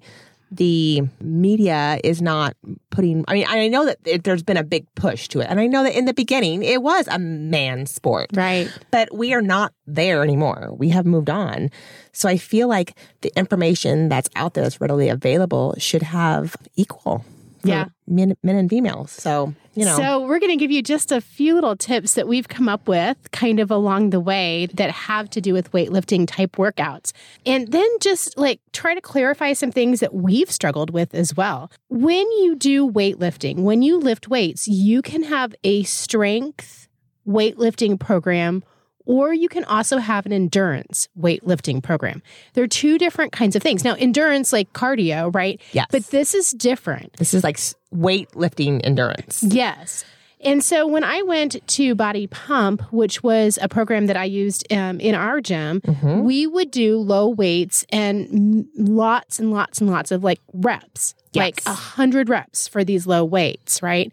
the 0.50 1.02
media 1.20 1.98
is 2.04 2.22
not 2.22 2.56
putting 2.90 3.24
i 3.28 3.34
mean 3.34 3.46
i 3.48 3.68
know 3.68 3.84
that 3.86 3.98
it, 4.04 4.24
there's 4.24 4.42
been 4.42 4.56
a 4.56 4.64
big 4.64 4.86
push 4.94 5.28
to 5.28 5.40
it. 5.40 5.46
And 5.50 5.58
i 5.58 5.66
know 5.66 5.82
that 5.82 5.96
in 5.96 6.04
the 6.04 6.14
beginning 6.14 6.62
it 6.62 6.82
was 6.82 7.08
a 7.08 7.18
man 7.18 7.86
sport. 7.86 8.30
Right. 8.34 8.70
but 8.90 9.14
we 9.14 9.34
are 9.34 9.42
not 9.42 9.72
there 9.86 10.22
anymore. 10.22 10.70
We 10.76 10.88
have 10.90 11.06
moved 11.06 11.30
on. 11.30 11.70
So 12.12 12.28
i 12.28 12.36
feel 12.36 12.68
like 12.68 12.96
the 13.22 13.32
information 13.36 14.08
that's 14.08 14.28
out 14.36 14.54
there 14.54 14.64
that's 14.64 14.80
readily 14.80 15.08
available 15.08 15.74
should 15.78 16.02
have 16.02 16.56
equal 16.76 17.24
Yeah. 17.68 17.86
men, 18.06 18.36
men 18.42 18.56
and 18.56 18.70
females 18.70 19.10
so 19.10 19.54
you 19.74 19.84
know 19.84 19.96
So, 19.96 20.26
we're 20.26 20.38
going 20.38 20.52
to 20.52 20.56
give 20.56 20.70
you 20.70 20.82
just 20.82 21.12
a 21.12 21.20
few 21.20 21.54
little 21.54 21.76
tips 21.76 22.14
that 22.14 22.26
we've 22.26 22.48
come 22.48 22.68
up 22.68 22.88
with 22.88 23.30
kind 23.30 23.60
of 23.60 23.70
along 23.70 24.10
the 24.10 24.20
way 24.20 24.66
that 24.74 24.90
have 24.90 25.28
to 25.30 25.40
do 25.40 25.52
with 25.52 25.70
weightlifting 25.72 26.26
type 26.26 26.56
workouts. 26.56 27.12
And 27.44 27.70
then 27.70 27.86
just 28.00 28.38
like 28.38 28.60
try 28.72 28.94
to 28.94 29.00
clarify 29.02 29.52
some 29.52 29.70
things 29.70 30.00
that 30.00 30.14
we've 30.14 30.50
struggled 30.50 30.90
with 30.90 31.14
as 31.14 31.36
well. 31.36 31.70
When 31.88 32.26
you 32.40 32.56
do 32.56 32.90
weightlifting, 32.90 33.60
when 33.60 33.82
you 33.82 33.98
lift 33.98 34.28
weights, 34.28 34.66
you 34.66 35.02
can 35.02 35.24
have 35.24 35.54
a 35.62 35.82
strength 35.82 36.88
weightlifting 37.28 38.00
program. 38.00 38.62
Or 39.06 39.32
you 39.32 39.48
can 39.48 39.64
also 39.64 39.98
have 39.98 40.26
an 40.26 40.32
endurance 40.32 41.08
weightlifting 41.18 41.82
program. 41.82 42.22
There 42.54 42.64
are 42.64 42.68
two 42.68 42.98
different 42.98 43.32
kinds 43.32 43.56
of 43.56 43.62
things. 43.62 43.84
Now, 43.84 43.94
endurance, 43.94 44.52
like 44.52 44.72
cardio, 44.72 45.34
right? 45.34 45.60
Yes. 45.72 45.86
But 45.90 46.06
this 46.08 46.34
is 46.34 46.50
different. 46.50 47.14
this 47.14 47.32
is 47.32 47.42
like 47.44 47.56
weightlifting 47.94 48.80
endurance 48.84 49.42
Yes. 49.42 50.04
And 50.44 50.62
so 50.62 50.86
when 50.86 51.02
I 51.02 51.22
went 51.22 51.66
to 51.66 51.94
Body 51.94 52.26
Pump, 52.26 52.82
which 52.92 53.22
was 53.22 53.58
a 53.62 53.68
program 53.68 54.06
that 54.06 54.16
I 54.18 54.24
used 54.24 54.70
um, 54.72 55.00
in 55.00 55.14
our 55.14 55.40
gym, 55.40 55.80
Mhm. 55.80 56.24
we 56.24 56.46
would 56.46 56.70
do 56.70 56.98
low 56.98 57.28
weights 57.28 57.86
and 57.90 58.66
lots 58.76 59.38
and 59.38 59.50
lots 59.50 59.80
and 59.80 59.88
lots 59.90 60.10
of 60.10 60.22
like 60.22 60.40
reps, 60.52 61.14
like 61.34 61.56
Yes. 61.64 61.66
a 61.66 61.72
hundred 61.72 62.28
reps 62.28 62.68
for 62.68 62.84
these 62.84 63.06
low 63.06 63.24
weights, 63.24 63.82
right? 63.82 64.12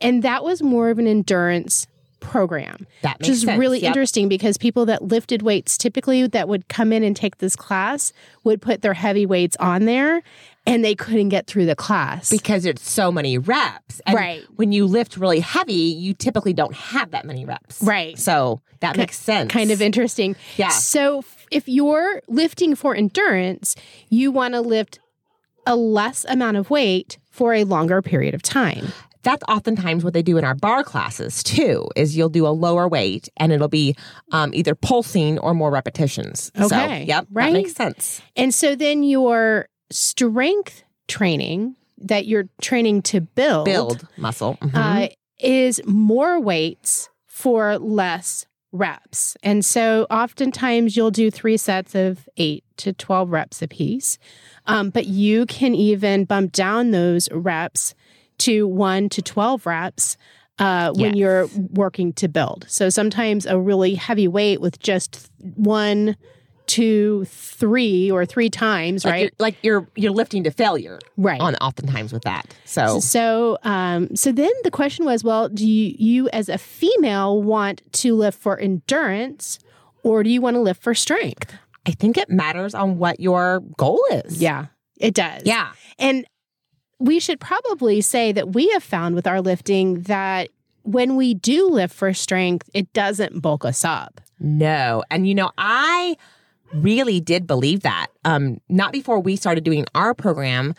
And 0.00 0.22
that 0.22 0.44
was 0.44 0.62
more 0.62 0.90
of 0.90 0.98
an 1.00 1.08
endurance 1.08 1.86
program, 2.24 2.86
that 3.02 3.18
which 3.18 3.28
makes 3.28 3.38
is 3.38 3.42
sense. 3.44 3.60
really 3.60 3.78
Yep. 3.80 3.88
interesting 3.88 4.28
because 4.28 4.56
people 4.58 4.84
that 4.86 5.02
lifted 5.02 5.42
weights 5.42 5.78
typically 5.78 6.26
that 6.26 6.48
would 6.48 6.68
come 6.68 6.92
in 6.92 7.04
and 7.04 7.14
take 7.14 7.38
this 7.38 7.54
class 7.54 8.12
would 8.42 8.60
put 8.60 8.82
their 8.82 8.94
heavy 8.94 9.24
weights 9.26 9.56
on 9.60 9.84
there 9.84 10.22
and 10.66 10.84
they 10.84 10.94
couldn't 10.94 11.28
get 11.28 11.46
through 11.46 11.66
the 11.66 11.76
class. 11.76 12.30
because 12.30 12.64
it's 12.64 12.88
so 12.90 13.12
many 13.12 13.36
reps. 13.38 14.00
And 14.06 14.16
Right. 14.16 14.42
When 14.56 14.72
you 14.72 14.86
lift 14.86 15.16
really 15.16 15.40
heavy, 15.40 15.72
you 15.74 16.14
typically 16.14 16.52
don't 16.54 16.74
have 16.74 17.10
that 17.12 17.24
many 17.26 17.44
reps. 17.44 17.82
Right. 17.82 18.18
So 18.18 18.60
that 18.80 18.96
makes 18.96 19.18
sense. 19.18 19.52
kind 19.52 19.70
of 19.70 19.80
interesting. 19.82 20.34
Yeah. 20.56 20.70
So 20.70 21.22
if 21.50 21.68
you're 21.68 22.22
lifting 22.28 22.74
for 22.74 22.94
endurance, 22.96 23.76
you 24.08 24.30
want 24.32 24.54
to 24.54 24.60
lift 24.62 24.98
a 25.66 25.76
less 25.76 26.24
amount 26.28 26.56
of 26.56 26.70
weight 26.70 27.18
for 27.30 27.52
a 27.54 27.64
longer 27.64 28.00
period 28.02 28.34
of 28.34 28.42
time. 28.42 28.88
That's 29.24 29.42
oftentimes 29.48 30.04
what 30.04 30.12
they 30.14 30.22
do 30.22 30.36
in 30.38 30.44
our 30.44 30.54
barre 30.54 30.84
classes 30.84 31.42
too. 31.42 31.88
Is 31.96 32.16
you'll 32.16 32.28
do 32.28 32.46
a 32.46 32.54
lower 32.54 32.86
weight 32.88 33.28
and 33.36 33.52
it'll 33.52 33.68
be 33.68 33.96
um, 34.30 34.52
either 34.54 34.74
pulsing 34.76 35.38
or 35.40 35.54
more 35.54 35.70
repetitions. 35.72 36.52
So, 36.56 36.66
Okay. 36.66 37.04
yep, 37.04 37.26
Right. 37.32 37.46
that 37.46 37.52
makes 37.52 37.72
sense. 37.74 38.22
And 38.36 38.54
so 38.54 38.76
then 38.76 39.02
your 39.02 39.68
strength 39.90 40.84
training 41.08 41.76
that 41.98 42.26
you're 42.26 42.48
training 42.60 43.02
to 43.02 43.20
build, 43.20 43.64
Build 43.64 44.06
muscle. 44.16 44.58
Mhm. 44.60 44.74
uh, 44.74 45.08
is 45.40 45.80
more 45.86 46.38
weights 46.40 47.08
for 47.26 47.78
less 47.78 48.46
reps. 48.72 49.36
And 49.42 49.64
so 49.64 50.06
oftentimes 50.10 50.96
you'll 50.96 51.10
do 51.12 51.30
three 51.30 51.56
sets 51.56 51.94
of 51.94 52.28
eight 52.36 52.64
to 52.78 52.92
12 52.92 53.30
reps 53.30 53.62
apiece. 53.62 54.18
Um, 54.66 54.90
but 54.90 55.06
you 55.06 55.46
can 55.46 55.74
even 55.74 56.24
bump 56.24 56.50
down 56.52 56.90
those 56.90 57.28
reps 57.30 57.94
to 58.38 58.66
one 58.66 59.08
to 59.10 59.22
12 59.22 59.66
reps 59.66 60.16
uh, 60.58 60.92
when 60.94 61.14
Yes. 61.14 61.16
you're 61.16 61.48
working 61.72 62.12
to 62.14 62.28
build. 62.28 62.64
So 62.68 62.88
sometimes 62.90 63.44
a 63.46 63.58
really 63.58 63.94
heavy 63.94 64.28
weight 64.28 64.60
with 64.60 64.78
just 64.78 65.30
one, 65.40 66.16
two, 66.66 67.24
three, 67.26 68.10
or 68.10 68.24
three 68.24 68.48
times, 68.48 69.04
like 69.04 69.12
right? 69.12 69.22
You're, 69.22 69.30
like 69.38 69.56
you're 69.62 69.88
you're 69.96 70.12
lifting 70.12 70.44
to 70.44 70.50
failure. 70.50 70.98
right. 71.16 71.40
On 71.40 71.54
oftentimes 71.56 72.12
with 72.12 72.22
that. 72.22 72.54
So 72.64 73.00
So, 73.00 73.58
um, 73.64 74.14
so 74.16 74.30
then 74.32 74.50
the 74.62 74.70
question 74.70 75.04
was, 75.04 75.24
well, 75.24 75.48
do 75.48 75.66
you, 75.66 75.94
you 75.98 76.28
as 76.30 76.48
a 76.48 76.56
female 76.58 77.42
want 77.42 77.82
to 77.94 78.14
lift 78.14 78.38
for 78.40 78.58
endurance, 78.58 79.58
or 80.04 80.22
do 80.22 80.30
you 80.30 80.40
want 80.40 80.54
to 80.54 80.60
lift 80.60 80.82
for 80.82 80.94
strength? 80.94 81.52
I 81.86 81.90
think 81.90 82.16
it 82.16 82.30
matters 82.30 82.74
on 82.74 82.98
what 82.98 83.20
your 83.20 83.60
goal 83.76 84.00
is. 84.12 84.40
Yeah, 84.40 84.66
it 84.98 85.14
does. 85.14 85.42
Yeah. 85.44 85.72
and 85.98 86.24
we 86.98 87.20
should 87.20 87.40
probably 87.40 88.00
say 88.00 88.32
that 88.32 88.52
we 88.52 88.68
have 88.70 88.82
found 88.82 89.14
with 89.14 89.26
our 89.26 89.40
lifting 89.40 90.02
that 90.02 90.50
when 90.82 91.16
we 91.16 91.34
do 91.34 91.68
lift 91.68 91.94
for 91.94 92.12
strength, 92.12 92.68
it 92.74 92.92
doesn't 92.92 93.40
bulk 93.40 93.64
us 93.64 93.84
up. 93.84 94.20
No. 94.38 95.02
And 95.10 95.26
you 95.26 95.34
know, 95.34 95.50
I 95.56 96.16
really 96.72 97.20
did 97.20 97.46
believe 97.46 97.80
that. 97.80 98.08
Um, 98.24 98.60
not 98.68 98.92
before 98.92 99.20
we 99.20 99.36
started 99.36 99.64
doing 99.64 99.86
our 99.94 100.14
program, 100.14 100.74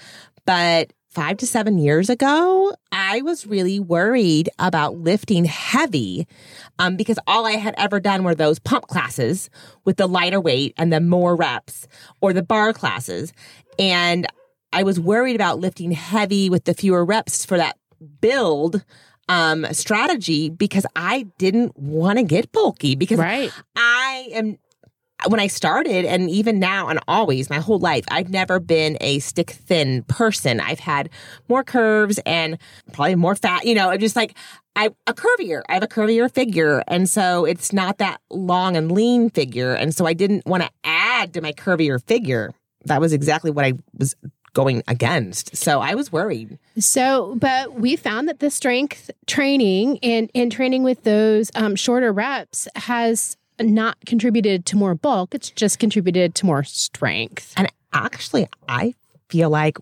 but 0.46 0.92
five 1.10 1.38
to 1.38 1.48
seven 1.48 1.78
years 1.78 2.10
ago, 2.10 2.76
I 2.92 3.22
was 3.22 3.48
really 3.48 3.80
worried 3.80 4.50
about 4.60 4.98
lifting 4.98 5.46
heavy 5.46 6.28
um, 6.78 6.98
because 6.98 7.18
all 7.26 7.46
I 7.46 7.54
had 7.54 7.74
ever 7.78 8.02
done 8.02 8.26
were 8.26 8.36
those 8.36 8.60
pump 8.60 8.88
classes 8.88 9.50
with 9.86 9.96
the 9.96 10.08
lighter 10.08 10.42
weight 10.42 10.74
and 10.78 10.92
the 10.92 11.00
more 11.00 11.36
reps 11.36 11.88
or 12.20 12.34
the 12.34 12.44
barre 12.44 12.74
classes. 12.74 13.32
And 13.80 14.28
I 14.74 14.84
was 14.84 15.00
worried 15.00 15.36
about 15.36 15.60
lifting 15.60 15.92
heavy 15.92 16.50
with 16.50 16.66
the 16.66 16.74
fewer 16.74 17.06
reps 17.06 17.46
for 17.46 17.58
that 17.58 17.78
build 18.22 18.84
um 19.28 19.66
strategy 19.72 20.50
because 20.50 20.86
I 20.96 21.26
didn't 21.40 21.78
want 21.78 22.20
to 22.20 22.24
get 22.24 22.52
bulky 22.52 22.96
because 22.96 23.18
Right. 23.18 23.52
I 23.76 24.28
am 24.34 24.58
when 25.28 25.40
I 25.40 25.48
started 25.48 26.06
and 26.06 26.30
even 26.30 26.60
now 26.60 26.90
and 26.90 27.00
always 27.08 27.50
my 27.50 27.58
whole 27.60 27.80
life 27.80 28.04
I've 28.12 28.30
never 28.30 28.60
been 28.60 28.98
a 29.02 29.20
stick 29.20 29.52
thin 29.52 30.04
person. 30.04 30.60
I've 30.60 30.80
had 30.80 31.10
more 31.48 31.64
curves 31.64 32.20
and 32.26 32.60
probably 32.92 33.16
more 33.16 33.34
fat, 33.34 33.66
you 33.66 33.74
know, 33.74 33.90
I'm 33.90 34.00
just 34.00 34.16
like 34.16 34.36
I 34.76 34.90
a 35.08 35.14
curvier. 35.14 35.64
I 35.70 35.76
have 35.76 35.84
a 35.84 35.88
curvier 35.88 36.30
figure 36.32 36.84
and 36.88 37.10
so 37.10 37.46
it's 37.46 37.74
not 37.74 37.98
that 38.00 38.22
long 38.30 38.76
and 38.78 38.92
lean 38.92 39.30
figure 39.32 39.74
and 39.74 39.96
so 39.96 40.06
I 40.06 40.14
didn't 40.14 40.46
want 40.46 40.64
to 40.64 40.70
add 40.84 41.34
to 41.34 41.42
my 41.42 41.54
curvier 41.54 42.06
figure. 42.06 42.54
That 42.84 43.02
was 43.02 43.14
exactly 43.14 43.50
what 43.50 43.66
I 43.66 43.74
was 43.98 44.16
going 44.56 44.82
against. 44.88 45.56
So 45.56 45.82
I 45.82 45.94
was 45.94 46.12
worried. 46.12 46.58
So, 46.80 47.36
but 47.36 47.76
we 47.76 47.96
found 47.96 48.28
that 48.28 48.40
the 48.40 48.50
strength 48.50 49.12
training 49.28 50.00
and, 50.02 50.32
and 50.34 50.52
training 50.52 50.82
with 50.82 51.04
those 51.04 51.52
um, 51.54 51.76
shorter 51.76 52.12
reps 52.12 52.68
has 52.76 53.38
not 53.60 53.98
contributed 54.08 54.66
to 54.66 54.78
more 54.78 54.96
bulk. 54.96 55.36
It's 55.36 55.52
just 55.52 55.78
contributed 55.78 56.34
to 56.36 56.48
more 56.48 56.64
strength. 56.64 57.54
And 57.56 57.72
actually 57.94 58.48
I 58.68 58.96
feel 59.30 59.52
like 59.52 59.78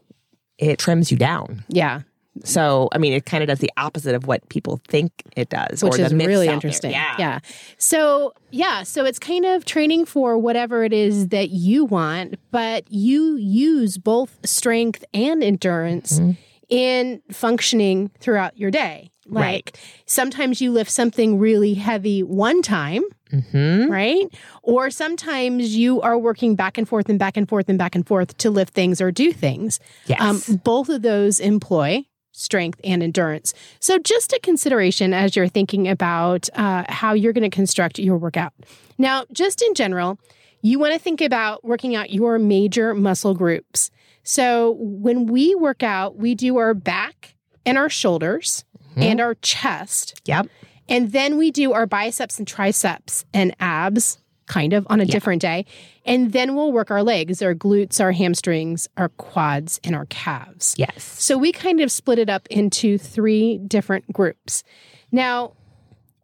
it 0.58 0.80
trims 0.80 1.12
you 1.12 1.18
down. 1.18 1.64
Yeah. 1.70 2.02
So, 2.44 2.90
I 2.92 2.98
mean, 2.98 3.14
it 3.14 3.26
kind 3.26 3.44
of 3.44 3.48
does 3.48 3.60
the 3.60 3.72
opposite 3.78 4.16
of 4.16 4.26
what 4.26 4.48
people 4.50 4.82
think 4.88 5.12
it 5.38 5.50
does, 5.50 5.84
Which 5.84 5.94
or 5.94 5.98
the 5.98 6.06
is 6.06 6.14
really 6.16 6.48
interesting. 6.48 6.92
Yeah. 6.92 7.16
Yeah. 7.20 7.40
So, 7.78 8.34
yeah. 8.50 8.82
So 8.84 9.06
it's 9.06 9.20
kind 9.20 9.46
of 9.46 9.66
training 9.66 10.06
for 10.06 10.38
whatever 10.38 10.84
it 10.84 10.94
is 10.94 11.28
that 11.30 11.50
you 11.52 11.86
want, 11.86 12.40
but 12.52 12.86
you 12.92 13.36
use 13.36 13.98
both 14.00 14.40
strength 14.46 15.06
and 15.14 15.44
endurance 15.44 16.20
Mm-hmm. 16.20 16.32
in 16.70 17.22
functioning 17.32 18.10
throughout 18.20 18.58
your 18.58 18.72
day. 18.72 19.12
Like 19.28 19.44
Right. 19.46 19.80
sometimes 20.06 20.60
you 20.60 20.72
lift 20.72 20.90
something 20.92 21.38
really 21.40 21.76
heavy 21.76 22.24
one 22.24 22.62
time. 22.62 23.04
hmm 23.32 23.86
right? 23.90 24.28
Or 24.64 24.90
sometimes 24.90 25.76
you 25.76 26.02
are 26.02 26.18
working 26.18 26.56
back 26.56 26.78
and 26.78 26.88
forth 26.88 27.10
and 27.10 27.18
back 27.20 27.38
and 27.38 27.48
forth 27.48 27.70
and 27.70 27.78
back 27.78 27.96
and 27.96 28.06
forth 28.06 28.38
to 28.40 28.50
lift 28.52 28.74
things 28.74 29.02
or 29.02 29.12
do 29.12 29.32
things. 29.32 29.80
Yes. 30.08 30.50
Um, 30.50 30.58
both 30.64 30.90
of 30.90 31.02
those 31.04 31.40
employ 31.40 32.06
strength 32.34 32.82
and 32.84 33.02
endurance. 33.02 33.54
So, 33.80 33.98
just 33.98 34.34
a 34.34 34.40
consideration 34.42 35.14
as 35.14 35.36
you're 35.36 35.48
thinking 35.48 35.88
about 35.88 36.50
uh, 36.56 36.84
how 36.90 37.14
you're 37.14 37.34
going 37.34 37.50
to 37.50 37.56
construct 37.56 38.00
your 38.00 38.18
workout. 38.18 38.54
Now, 38.98 39.26
just 39.32 39.62
in 39.62 39.74
general, 39.74 40.20
you 40.62 40.80
want 40.80 40.94
to 40.94 41.00
think 41.00 41.22
about 41.22 41.64
working 41.64 41.96
out 41.96 42.10
your 42.10 42.38
major 42.40 42.94
muscle 42.94 43.34
groups. 43.34 43.90
So, 44.24 44.76
when 44.80 45.28
we 45.28 45.56
work 45.56 45.84
out, 45.84 46.18
we 46.18 46.36
do 46.36 46.58
our 46.58 46.74
back 46.74 47.36
and 47.66 47.78
our 47.78 47.90
shoulders 47.90 48.66
and 48.96 49.20
our 49.22 49.36
chest. 49.36 50.22
yep. 50.26 50.48
And 50.90 51.12
then 51.12 51.38
we 51.38 51.50
do 51.50 51.72
our 51.74 51.86
biceps 51.86 52.38
and 52.38 52.48
triceps 52.48 53.26
and 53.34 53.56
abs 53.60 54.18
kind 54.48 54.74
of 54.74 54.86
on 54.90 55.00
a 55.00 55.06
different 55.06 55.42
day. 55.42 55.66
And 56.06 56.32
then 56.34 56.56
we'll 56.56 56.72
work 56.72 56.92
our 56.92 57.04
legs, 57.04 57.42
our 57.42 57.56
glutes, 57.56 58.02
our 58.02 58.12
hamstrings, 58.12 58.88
our 58.98 59.10
quads, 59.10 59.80
and 59.84 59.96
our 59.96 60.06
calves. 60.08 60.76
Yes. 60.78 61.04
So 61.04 61.38
we 61.38 61.52
kind 61.52 61.80
of 61.80 61.92
split 61.92 62.20
it 62.20 62.30
up 62.30 62.48
into 62.50 62.98
three 62.98 63.58
different 63.60 64.12
groups. 64.12 64.64
Now, 65.12 65.54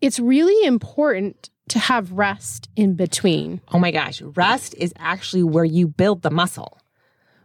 it's 0.02 0.20
really 0.20 0.66
important 0.66 1.50
to 1.70 1.80
have 1.80 2.12
rest 2.12 2.70
in 2.76 2.96
between. 2.96 3.62
Oh 3.72 3.80
my 3.80 3.92
gosh. 3.92 4.22
Rest 4.22 4.74
is 4.78 4.94
actually 4.98 5.44
where 5.44 5.66
you 5.66 5.88
build 5.88 6.22
the 6.22 6.32
muscle. 6.32 6.80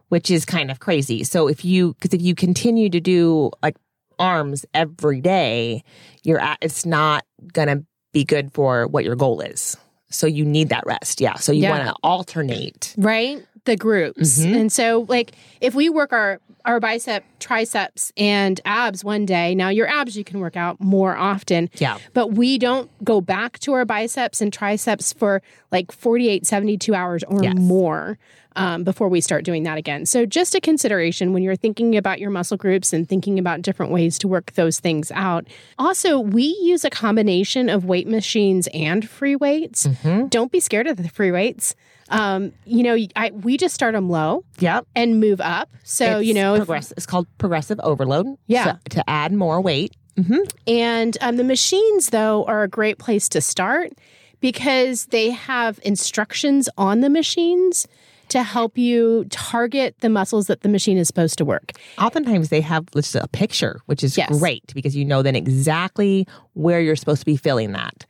which 0.09 0.31
is 0.31 0.45
kind 0.45 0.71
of 0.71 0.79
crazy. 0.79 1.25
So 1.25 1.49
if 1.49 1.65
you, 1.65 1.95
because 1.95 2.15
if 2.15 2.23
you 2.23 2.37
continue 2.37 2.89
to 2.91 3.01
do 3.01 3.51
like 3.63 3.77
arms 4.19 4.65
every 4.73 5.21
day, 5.21 5.83
you're 6.23 6.39
at, 6.39 6.59
it's 6.61 6.87
not 6.87 7.25
going 7.53 7.67
to 7.67 7.85
be 8.13 8.25
good 8.25 8.53
for 8.53 8.87
what 8.87 9.05
your 9.05 9.17
goal 9.17 9.41
is. 9.41 9.77
So 10.11 10.27
you 10.27 10.45
need 10.45 10.69
that 10.69 10.85
rest. 10.87 11.21
Yeah. 11.21 11.35
So 11.35 11.53
you 11.53 11.63
Yeah. 11.63 11.71
want 11.71 11.89
to 11.89 11.95
alternate. 12.03 12.95
right? 12.97 13.45
The 13.65 13.77
groups. 13.77 14.41
Mhm. 14.41 14.57
And 14.61 14.73
so 14.73 15.07
like 15.09 15.33
if 15.61 15.75
we 15.75 15.89
work 15.89 16.13
our 16.13 16.41
our 16.67 16.81
bicep, 16.81 17.25
triceps 17.41 18.11
and 18.17 18.59
abs 18.65 19.05
one 19.05 19.27
day, 19.27 19.55
now 19.55 19.69
your 19.69 19.87
abs 19.87 20.17
you 20.17 20.25
can 20.25 20.41
work 20.41 20.57
out 20.57 20.81
more 20.81 21.15
often. 21.15 21.69
Yeah. 21.77 21.99
But 22.15 22.33
we 22.33 22.57
don't 22.57 22.91
go 23.05 23.21
back 23.21 23.59
to 23.61 23.75
our 23.75 23.85
biceps 23.85 24.41
and 24.41 24.51
triceps 24.51 25.13
for 25.13 25.43
like 25.71 25.93
48, 25.93 26.47
72 26.47 26.95
hours 26.95 27.23
or 27.25 27.43
Yes. 27.43 27.53
more 27.59 28.19
um, 28.57 28.83
before 28.85 29.09
we 29.11 29.21
start 29.21 29.45
doing 29.45 29.65
that 29.65 29.77
again. 29.77 30.07
So, 30.07 30.25
just 30.25 30.55
a 30.55 30.61
consideration 30.61 31.33
when 31.35 31.43
you're 31.43 31.57
thinking 31.57 31.97
about 31.97 32.19
your 32.21 32.31
muscle 32.31 32.57
groups 32.57 32.93
and 32.95 33.07
thinking 33.07 33.39
about 33.39 33.61
different 33.63 33.91
ways 33.93 34.17
to 34.21 34.29
work 34.29 34.53
those 34.53 34.79
things 34.81 35.11
out. 35.13 35.47
Also, 35.79 36.19
we 36.21 36.57
use 36.63 36.85
a 36.85 36.91
combination 36.91 37.69
of 37.69 37.85
weight 37.85 38.07
machines 38.09 38.69
and 38.73 39.07
free 39.09 39.37
weights. 39.37 39.87
Mhm. 39.87 40.31
Don't 40.31 40.53
be 40.53 40.61
scared 40.61 40.87
of 40.87 40.97
the 40.99 41.09
free 41.09 41.33
weights. 41.33 41.75
Um, 42.11 42.53
you 42.67 42.83
know, 42.83 42.97
I, 43.17 43.31
we 43.31 43.57
just 43.57 43.75
start 43.75 43.95
them 43.95 44.11
low 44.11 44.45
Yep. 44.59 44.87
and 44.95 45.21
move 45.21 45.41
up. 45.41 45.71
So, 45.85 46.19
It's 46.19 46.29
you 46.29 46.35
know, 46.35 46.55
if- 46.57 46.69
it's 46.93 47.07
called 47.07 47.27
progressive 47.39 47.81
overload. 47.83 48.27
Yeah. 48.47 48.65
So- 48.75 48.79
to 48.91 49.11
add 49.11 49.33
more 49.33 49.61
weight. 49.61 49.93
hmm 50.17 50.39
And 50.67 51.17
um, 51.21 51.37
the 51.37 51.45
machines, 51.45 52.11
though, 52.11 52.45
are 52.45 52.63
a 52.63 52.69
great 52.69 52.99
place 52.99 53.29
to 53.31 53.41
start 53.41 53.93
because 54.41 55.07
they 55.07 55.31
have 55.31 55.81
instructions 55.83 56.69
on 56.77 57.01
the 57.01 57.09
machines 57.11 57.87
to 58.29 58.43
help 58.43 58.77
you 58.79 59.25
target 59.31 59.97
the 60.01 60.09
muscles 60.09 60.47
that 60.47 60.63
the 60.63 60.69
machine 60.69 60.97
is 60.99 61.07
supposed 61.07 61.37
to 61.39 61.45
work. 61.45 61.73
Oftentimes 61.99 62.49
they 62.49 62.61
have 62.61 62.87
just 62.93 63.15
a 63.15 63.27
picture, 63.29 63.81
which 63.87 64.03
is 64.03 64.17
Yes. 64.17 64.39
great 64.39 64.73
because 64.75 64.97
you 64.97 65.05
know 65.05 65.23
then 65.23 65.37
exactly 65.37 66.27
where 66.55 66.81
you're 66.81 66.97
supposed 66.97 67.21
to 67.21 67.27
be 67.27 67.37
feeling 67.37 67.73
that. 67.73 68.07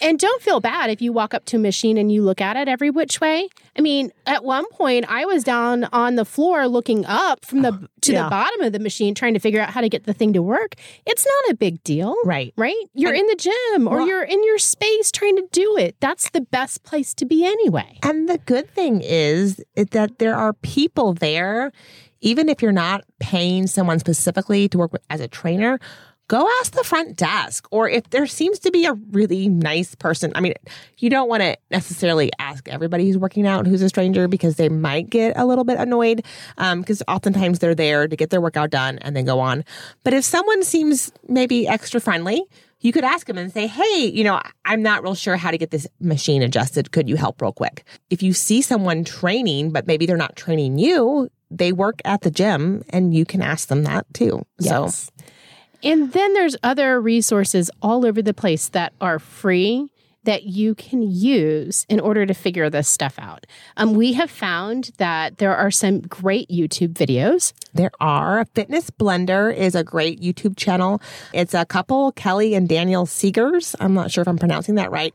And 0.00 0.18
don't 0.18 0.42
feel 0.42 0.60
bad 0.60 0.90
if 0.90 1.00
you 1.00 1.12
walk 1.12 1.34
up 1.34 1.44
to 1.46 1.56
a 1.56 1.58
machine 1.58 1.96
and 1.96 2.12
you 2.12 2.22
look 2.22 2.40
at 2.40 2.56
it 2.56 2.68
every 2.68 2.90
which 2.90 3.20
way. 3.20 3.48
I 3.78 3.80
mean, 3.80 4.12
at 4.26 4.44
one 4.44 4.68
point 4.70 5.06
I 5.08 5.24
was 5.24 5.44
down 5.44 5.84
on 5.92 6.16
the 6.16 6.24
floor 6.24 6.66
looking 6.68 7.06
up 7.06 7.44
from 7.44 7.62
the 7.62 7.72
oh, 7.72 7.86
to 8.02 8.12
yeah. 8.12 8.24
the 8.24 8.30
bottom 8.30 8.60
of 8.62 8.72
the 8.72 8.78
machine 8.80 9.14
trying 9.14 9.34
to 9.34 9.40
figure 9.40 9.60
out 9.60 9.70
how 9.70 9.80
to 9.80 9.88
get 9.88 10.04
the 10.04 10.12
thing 10.12 10.32
to 10.34 10.42
work. 10.42 10.74
It's 11.06 11.24
not 11.24 11.52
a 11.52 11.56
big 11.56 11.82
deal. 11.84 12.14
Right. 12.24 12.52
Right? 12.56 12.74
You're 12.92 13.12
And- 13.12 13.20
in 13.20 13.26
the 13.28 13.36
gym 13.36 13.88
or 13.88 13.98
Well- 13.98 14.06
you're 14.06 14.22
in 14.24 14.44
your 14.44 14.58
space 14.58 15.10
trying 15.10 15.36
to 15.36 15.46
do 15.52 15.76
it. 15.78 15.96
That's 16.00 16.28
the 16.30 16.42
best 16.42 16.82
place 16.82 17.14
to 17.14 17.24
be 17.24 17.44
anyway. 17.44 17.98
And 18.02 18.28
the 18.28 18.38
good 18.38 18.68
thing 18.70 19.00
is 19.02 19.60
is 19.76 19.86
that 19.92 20.18
there 20.18 20.34
are 20.34 20.52
people 20.52 21.14
there, 21.14 21.72
even 22.20 22.48
if 22.48 22.60
you're 22.62 22.72
not 22.72 23.04
paying 23.20 23.66
someone 23.66 23.98
specifically 23.98 24.68
to 24.68 24.78
work 24.78 24.92
with 24.92 25.02
as 25.08 25.20
a 25.20 25.28
trainer. 25.28 25.78
Go 26.28 26.48
ask 26.60 26.72
the 26.72 26.84
front 26.84 27.16
desk, 27.16 27.68
or 27.70 27.86
if 27.88 28.08
there 28.08 28.26
seems 28.26 28.58
to 28.60 28.70
be 28.70 28.86
a 28.86 28.94
really 29.10 29.46
nice 29.48 29.94
person. 29.94 30.32
I 30.34 30.40
mean, 30.40 30.54
you 30.98 31.10
don't 31.10 31.28
want 31.28 31.42
to 31.42 31.58
necessarily 31.70 32.30
ask 32.38 32.66
everybody 32.68 33.06
who's 33.06 33.18
working 33.18 33.46
out 33.46 33.66
who's 33.66 33.82
a 33.82 33.90
stranger 33.90 34.26
because 34.26 34.56
they 34.56 34.70
might 34.70 35.10
get 35.10 35.36
a 35.36 35.44
little 35.44 35.64
bit 35.64 35.78
annoyed. 35.78 36.24
Um, 36.56 36.80
because 36.80 37.02
oftentimes 37.08 37.58
they're 37.58 37.74
there 37.74 38.08
to 38.08 38.16
get 38.16 38.30
their 38.30 38.40
workout 38.40 38.70
done 38.70 38.98
and 39.00 39.14
then 39.14 39.26
go 39.26 39.38
on. 39.38 39.64
But 40.02 40.14
if 40.14 40.24
someone 40.24 40.62
seems 40.62 41.12
maybe 41.28 41.68
extra 41.68 42.00
friendly, 42.00 42.42
you 42.80 42.92
could 42.92 43.04
ask 43.04 43.26
them 43.26 43.38
and 43.38 43.52
say, 43.52 43.66
Hey, 43.66 44.06
you 44.06 44.24
know, 44.24 44.40
I'm 44.64 44.82
not 44.82 45.02
real 45.02 45.14
sure 45.14 45.36
how 45.36 45.50
to 45.50 45.58
get 45.58 45.70
this 45.70 45.86
machine 46.00 46.42
adjusted. 46.42 46.90
Could 46.90 47.08
you 47.08 47.16
help 47.16 47.42
real 47.42 47.52
quick? 47.52 47.84
If 48.08 48.22
you 48.22 48.32
see 48.32 48.62
someone 48.62 49.04
training, 49.04 49.72
but 49.72 49.86
maybe 49.86 50.06
they're 50.06 50.16
not 50.16 50.36
training 50.36 50.78
you, 50.78 51.28
they 51.50 51.72
work 51.72 52.00
at 52.04 52.22
the 52.22 52.30
gym 52.30 52.82
and 52.90 53.14
you 53.14 53.24
can 53.24 53.42
ask 53.42 53.68
them 53.68 53.84
that 53.84 54.06
too. 54.14 54.44
So 54.60 54.84
Yes. 54.84 55.10
And 55.84 56.12
then 56.12 56.32
there's 56.32 56.56
other 56.62 56.98
resources 57.00 57.70
all 57.82 58.06
over 58.06 58.22
the 58.22 58.34
place 58.34 58.68
that 58.70 58.94
are 59.00 59.18
free 59.18 59.90
that 60.24 60.44
you 60.44 60.74
can 60.74 61.02
use 61.02 61.86
in 61.88 62.00
order 62.00 62.26
to 62.26 62.34
figure 62.34 62.68
this 62.70 62.88
stuff 62.88 63.14
out. 63.18 63.46
Um, 63.76 63.94
we 63.94 64.12
have 64.14 64.30
found 64.30 64.90
that 64.98 65.38
there 65.38 65.56
are 65.56 65.70
some 65.70 66.00
great 66.02 66.48
YouTube 66.48 66.94
videos. 66.94 67.52
there 67.74 67.90
are. 68.00 68.44
Fitness 68.54 68.90
Blender 68.90 69.54
is 69.54 69.74
a 69.74 69.82
great 69.84 70.20
YouTube 70.20 70.56
channel. 70.56 71.02
It's 71.32 71.54
a 71.54 71.64
couple, 71.64 72.12
Kelli 72.12 72.56
and 72.56 72.68
Daniel 72.68 73.04
Segars. 73.04 73.74
I'm 73.80 73.94
not 73.94 74.10
sure 74.10 74.22
if 74.22 74.28
I'm 74.28 74.38
pronouncing 74.38 74.76
that 74.76 74.90
right, 74.90 75.12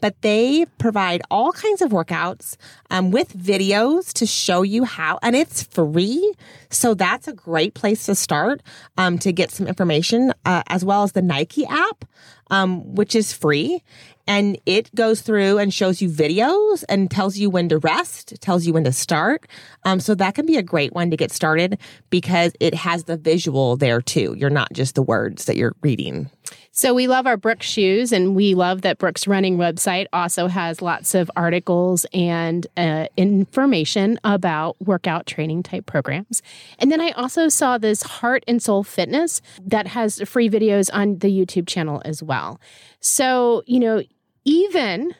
but 0.00 0.20
they 0.20 0.66
provide 0.78 1.22
all 1.30 1.52
kinds 1.52 1.80
of 1.80 1.90
workouts 1.90 2.56
um, 2.90 3.10
with 3.10 3.32
videos 3.32 4.12
to 4.14 4.26
show 4.26 4.62
you 4.62 4.84
how, 4.84 5.18
and 5.22 5.34
it's 5.34 5.62
free. 5.62 6.34
So 6.68 6.94
that's 6.94 7.26
a 7.28 7.32
great 7.32 7.74
place 7.74 8.06
to 8.06 8.14
start 8.14 8.62
um, 8.98 9.18
to 9.20 9.32
get 9.32 9.50
some 9.50 9.66
information, 9.66 10.32
uh, 10.44 10.62
as 10.68 10.84
well 10.84 11.02
as 11.04 11.12
the 11.12 11.22
Nike 11.22 11.64
app, 11.66 12.04
um, 12.52 12.94
which 12.94 13.16
is 13.16 13.32
free. 13.32 13.82
And 14.28 14.56
it 14.66 14.94
goes 14.94 15.20
through 15.20 15.58
and 15.58 15.74
shows 15.74 16.00
you 16.00 16.08
videos 16.08 16.84
and 16.88 17.10
tells 17.10 17.36
you 17.36 17.50
when 17.50 17.68
to 17.70 17.78
rest, 17.78 18.40
tells 18.40 18.64
you 18.64 18.72
when 18.72 18.84
to 18.84 18.92
start. 18.92 19.48
Um, 19.84 19.98
so 19.98 20.14
that 20.14 20.36
can 20.36 20.46
be 20.46 20.56
a 20.56 20.62
great 20.62 20.92
one 20.92 21.10
to 21.10 21.16
get 21.16 21.32
started 21.32 21.78
because 22.08 22.52
it 22.60 22.74
has 22.74 23.04
the 23.04 23.16
visual 23.16 23.76
there 23.76 24.00
too. 24.00 24.36
You're 24.38 24.50
not 24.50 24.72
just 24.72 24.94
the 24.94 25.02
words 25.02 25.46
that 25.46 25.56
you're 25.56 25.74
reading. 25.82 26.30
So 26.74 26.94
we 26.94 27.06
love 27.06 27.26
our 27.26 27.36
Brooks 27.36 27.66
shoes, 27.66 28.12
and 28.12 28.34
we 28.34 28.54
love 28.54 28.80
that 28.80 28.96
Brooks 28.96 29.26
Running 29.26 29.58
website 29.58 30.06
also 30.10 30.46
has 30.46 30.80
lots 30.80 31.14
of 31.14 31.30
articles 31.36 32.06
and 32.14 32.66
uh, 32.78 33.08
information 33.14 34.18
about 34.24 34.80
workout 34.80 35.26
training 35.26 35.64
type 35.64 35.84
programs. 35.84 36.40
And 36.78 36.90
then 36.90 36.98
I 36.98 37.10
also 37.10 37.50
saw 37.50 37.76
this 37.76 38.02
Heart 38.02 38.44
and 38.48 38.62
Soul 38.62 38.84
Fitness 38.84 39.42
that 39.66 39.88
has 39.88 40.22
free 40.22 40.48
videos 40.48 40.88
on 40.94 41.18
the 41.18 41.28
YouTube 41.28 41.66
channel 41.68 42.00
as 42.06 42.22
well. 42.22 42.58
So, 43.00 43.62
you 43.66 43.78
know, 43.78 44.02
even 44.46 45.14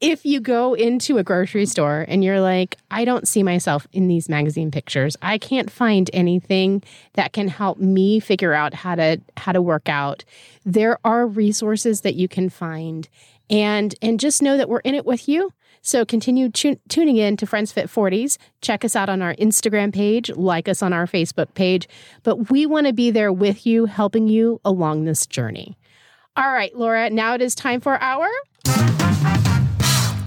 if 0.00 0.24
you 0.24 0.40
go 0.40 0.74
into 0.74 1.18
a 1.18 1.22
grocery 1.22 1.66
store 1.66 2.06
and 2.08 2.24
you're 2.24 2.40
like, 2.40 2.76
I 2.90 3.04
don't 3.04 3.28
see 3.28 3.42
myself 3.42 3.86
in 3.92 4.08
these 4.08 4.28
magazine 4.28 4.70
pictures. 4.70 5.16
I 5.20 5.36
can't 5.36 5.70
find 5.70 6.08
anything 6.12 6.82
that 7.14 7.32
can 7.32 7.48
help 7.48 7.78
me 7.78 8.18
figure 8.18 8.54
out 8.54 8.72
how 8.72 8.94
to 8.94 9.20
how 9.36 9.52
to 9.52 9.60
work 9.60 9.88
out. 9.88 10.24
There 10.64 10.98
are 11.04 11.26
resources 11.26 12.00
that 12.00 12.14
you 12.14 12.28
can 12.28 12.48
find 12.48 13.08
and 13.50 13.94
and 14.00 14.18
just 14.18 14.42
know 14.42 14.56
that 14.56 14.68
we're 14.68 14.80
in 14.80 14.94
it 14.94 15.04
with 15.04 15.28
you. 15.28 15.52
So 15.82 16.04
continue 16.04 16.50
tu- 16.50 16.78
tuning 16.88 17.16
in 17.16 17.36
to 17.38 17.46
Friends 17.46 17.72
Fit 17.72 17.88
40s. 17.88 18.36
Check 18.60 18.84
us 18.84 18.94
out 18.94 19.08
on 19.08 19.22
our 19.22 19.34
Instagram 19.36 19.94
page, 19.94 20.30
like 20.30 20.68
us 20.68 20.82
on 20.82 20.92
our 20.92 21.06
Facebook 21.06 21.54
page, 21.54 21.88
but 22.22 22.50
we 22.50 22.66
want 22.66 22.86
to 22.86 22.92
be 22.92 23.10
there 23.10 23.32
with 23.32 23.66
you 23.66 23.86
helping 23.86 24.28
you 24.28 24.60
along 24.62 25.04
this 25.04 25.26
journey. 25.26 25.78
All 26.36 26.52
right, 26.52 26.74
Laura, 26.76 27.08
now 27.08 27.34
it 27.34 27.40
is 27.40 27.54
time 27.54 27.80
for 27.80 28.00
our 28.00 28.28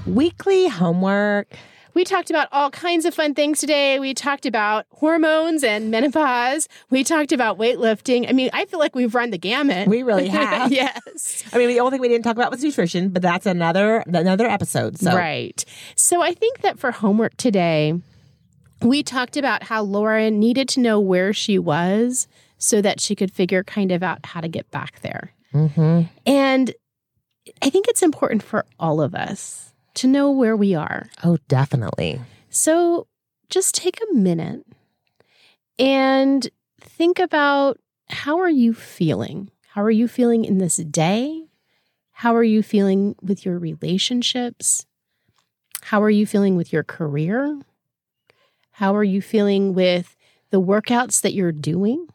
Weekly 0.06 0.68
homework. 0.68 1.54
We 1.94 2.04
talked 2.04 2.30
about 2.32 2.48
all 2.52 2.72
kinds 2.72 3.06
of 3.06 3.14
fun 3.14 3.36
things 3.36 3.60
today. 3.60 4.00
We 4.00 4.14
talked 4.16 4.46
about 4.48 4.86
hormones 4.90 5.64
and 5.64 5.92
menopause. 5.92 6.68
We 6.90 7.04
talked 7.04 7.32
about 7.32 7.60
weightlifting. 7.60 8.28
I 8.28 8.34
mean, 8.34 8.50
I 8.52 8.66
feel 8.66 8.80
like 8.80 8.96
we've 8.96 9.14
run 9.14 9.30
the 9.30 9.38
gamut. 9.38 9.88
We 9.88 10.02
really 10.04 10.28
have. 10.30 10.72
yes. 10.72 11.44
I 11.54 11.58
mean, 11.58 11.70
the 11.70 11.80
only 11.80 11.92
thing 11.92 12.02
we 12.02 12.08
didn't 12.10 12.24
talk 12.24 12.36
about 12.36 12.52
was 12.52 12.64
nutrition, 12.64 13.10
but 13.10 13.22
that's 13.22 13.46
another 13.46 14.04
another 14.08 14.48
episode. 14.48 14.98
So 14.98 15.16
Right. 15.16 15.64
So 15.96 16.22
I 16.22 16.34
think 16.34 16.62
that 16.62 16.80
for 16.80 16.92
homework 16.92 17.38
today, 17.38 17.94
we 18.82 19.04
talked 19.04 19.38
about 19.38 19.64
how 19.64 19.84
Laura 19.84 20.32
needed 20.32 20.68
to 20.70 20.80
know 20.80 21.00
where 21.00 21.32
she 21.32 21.60
was 21.60 22.28
so 22.58 22.82
that 22.82 23.00
she 23.00 23.16
could 23.16 23.32
figure 23.32 23.64
kind 23.64 23.92
of 23.92 24.02
out 24.04 24.26
how 24.26 24.42
to 24.42 24.48
get 24.48 24.70
back 24.72 25.00
there. 25.02 25.32
Mhm. 25.54 26.10
And 26.26 26.74
I 27.62 27.70
think 27.70 27.88
it's 27.88 28.02
important 28.02 28.42
for 28.42 28.66
all 28.80 29.00
of 29.00 29.14
us 29.14 29.73
to 29.96 30.08
know 30.08 30.32
where 30.32 30.56
we 30.56 30.76
are. 30.76 31.10
oh, 31.24 31.38
definitely. 31.48 32.22
So 32.50 33.08
just 33.50 33.76
take 33.76 34.00
a 34.02 34.14
minute 34.14 34.66
and 35.78 36.50
think 36.80 37.20
about 37.20 37.80
how 38.10 38.40
are 38.40 38.50
you 38.50 38.74
feeling? 38.74 39.50
How 39.70 39.84
are 39.84 39.92
you 39.92 40.08
feeling 40.08 40.46
in 40.46 40.58
this 40.58 40.78
day? 40.78 41.46
How 42.12 42.36
are 42.36 42.44
you 42.44 42.62
feeling 42.62 43.16
with 43.22 43.46
your 43.46 43.58
relationships? 43.58 44.86
How 45.82 46.02
are 46.02 46.10
you 46.10 46.26
feeling 46.26 46.56
with 46.56 46.72
your 46.72 46.84
career? 46.84 47.60
How 48.72 48.96
are 48.96 49.04
you 49.04 49.22
feeling 49.22 49.74
with 49.74 50.16
the 50.50 50.62
workouts 50.62 51.22
that 51.22 51.34
you're 51.34 51.52
doing? 51.52 52.08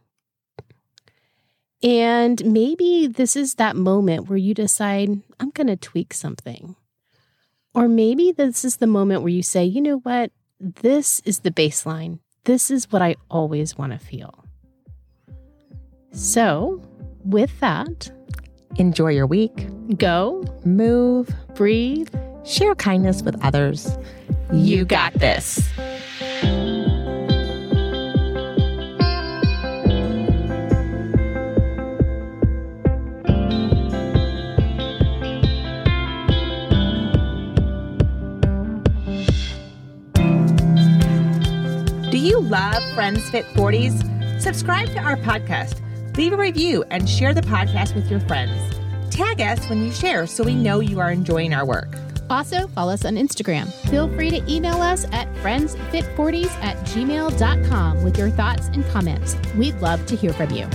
And 1.82 2.44
maybe 2.44 3.06
this 3.06 3.36
is 3.36 3.54
that 3.54 3.76
moment 3.76 4.28
where 4.28 4.38
you 4.38 4.54
decide, 4.54 5.20
I'm 5.38 5.50
going 5.50 5.68
to 5.68 5.76
tweak 5.76 6.12
something. 6.12 6.74
Or 7.78 7.86
maybe 7.86 8.32
this 8.32 8.64
is 8.64 8.78
the 8.78 8.88
moment 8.88 9.22
where 9.22 9.28
you 9.30 9.42
say, 9.42 9.64
you 9.64 9.80
know 9.80 9.98
what? 9.98 10.32
This 10.58 11.20
is 11.24 11.40
the 11.40 11.52
baseline. 11.52 12.18
This 12.42 12.72
is 12.72 12.90
what 12.90 13.02
I 13.02 13.14
always 13.30 13.78
want 13.78 13.92
to 13.92 13.98
feel. 14.00 14.44
So, 16.10 16.82
with 17.24 17.58
that, 17.60 18.10
Enjoy 18.76 19.08
your 19.12 19.26
week. 19.26 19.68
go, 19.96 20.44
Move. 20.64 21.30
breathe. 21.54 22.12
Share 22.44 22.74
kindness 22.74 23.22
with 23.22 23.36
others. 23.44 23.96
You 24.52 24.84
got 24.84 25.12
this. 25.14 25.68
You 42.28 42.40
love 42.40 42.82
Friends 42.94 43.30
Fit 43.30 43.46
40s, 43.54 44.40
subscribe 44.40 44.88
to 44.90 44.98
our 44.98 45.16
podcast, 45.16 45.80
leave 46.18 46.34
a 46.34 46.36
review, 46.36 46.84
and 46.90 47.08
share 47.08 47.32
the 47.32 47.40
podcast 47.40 47.94
with 47.94 48.10
your 48.10 48.20
friends. 48.20 48.74
Tag 49.08 49.40
us 49.40 49.66
when 49.70 49.82
you 49.82 49.90
share 49.90 50.26
so 50.26 50.44
we 50.44 50.54
know 50.54 50.80
you 50.80 51.00
are 51.00 51.10
enjoying 51.10 51.54
our 51.54 51.64
work. 51.64 51.88
Also, 52.28 52.66
follow 52.68 52.92
us 52.92 53.06
on 53.06 53.14
Instagram. 53.14 53.72
Feel 53.88 54.14
free 54.14 54.30
to 54.30 54.52
email 54.52 54.82
us 54.82 55.06
at 55.12 55.32
friendsfit40s 55.36 56.52
at 56.62 56.76
gmail.com 56.88 58.04
with 58.04 58.18
your 58.18 58.30
thoughts 58.30 58.66
and 58.74 58.84
comments. 58.88 59.34
We'd 59.56 59.80
love 59.80 60.04
to 60.06 60.14
hear 60.14 60.34
from 60.34 60.50
you. 60.50 60.68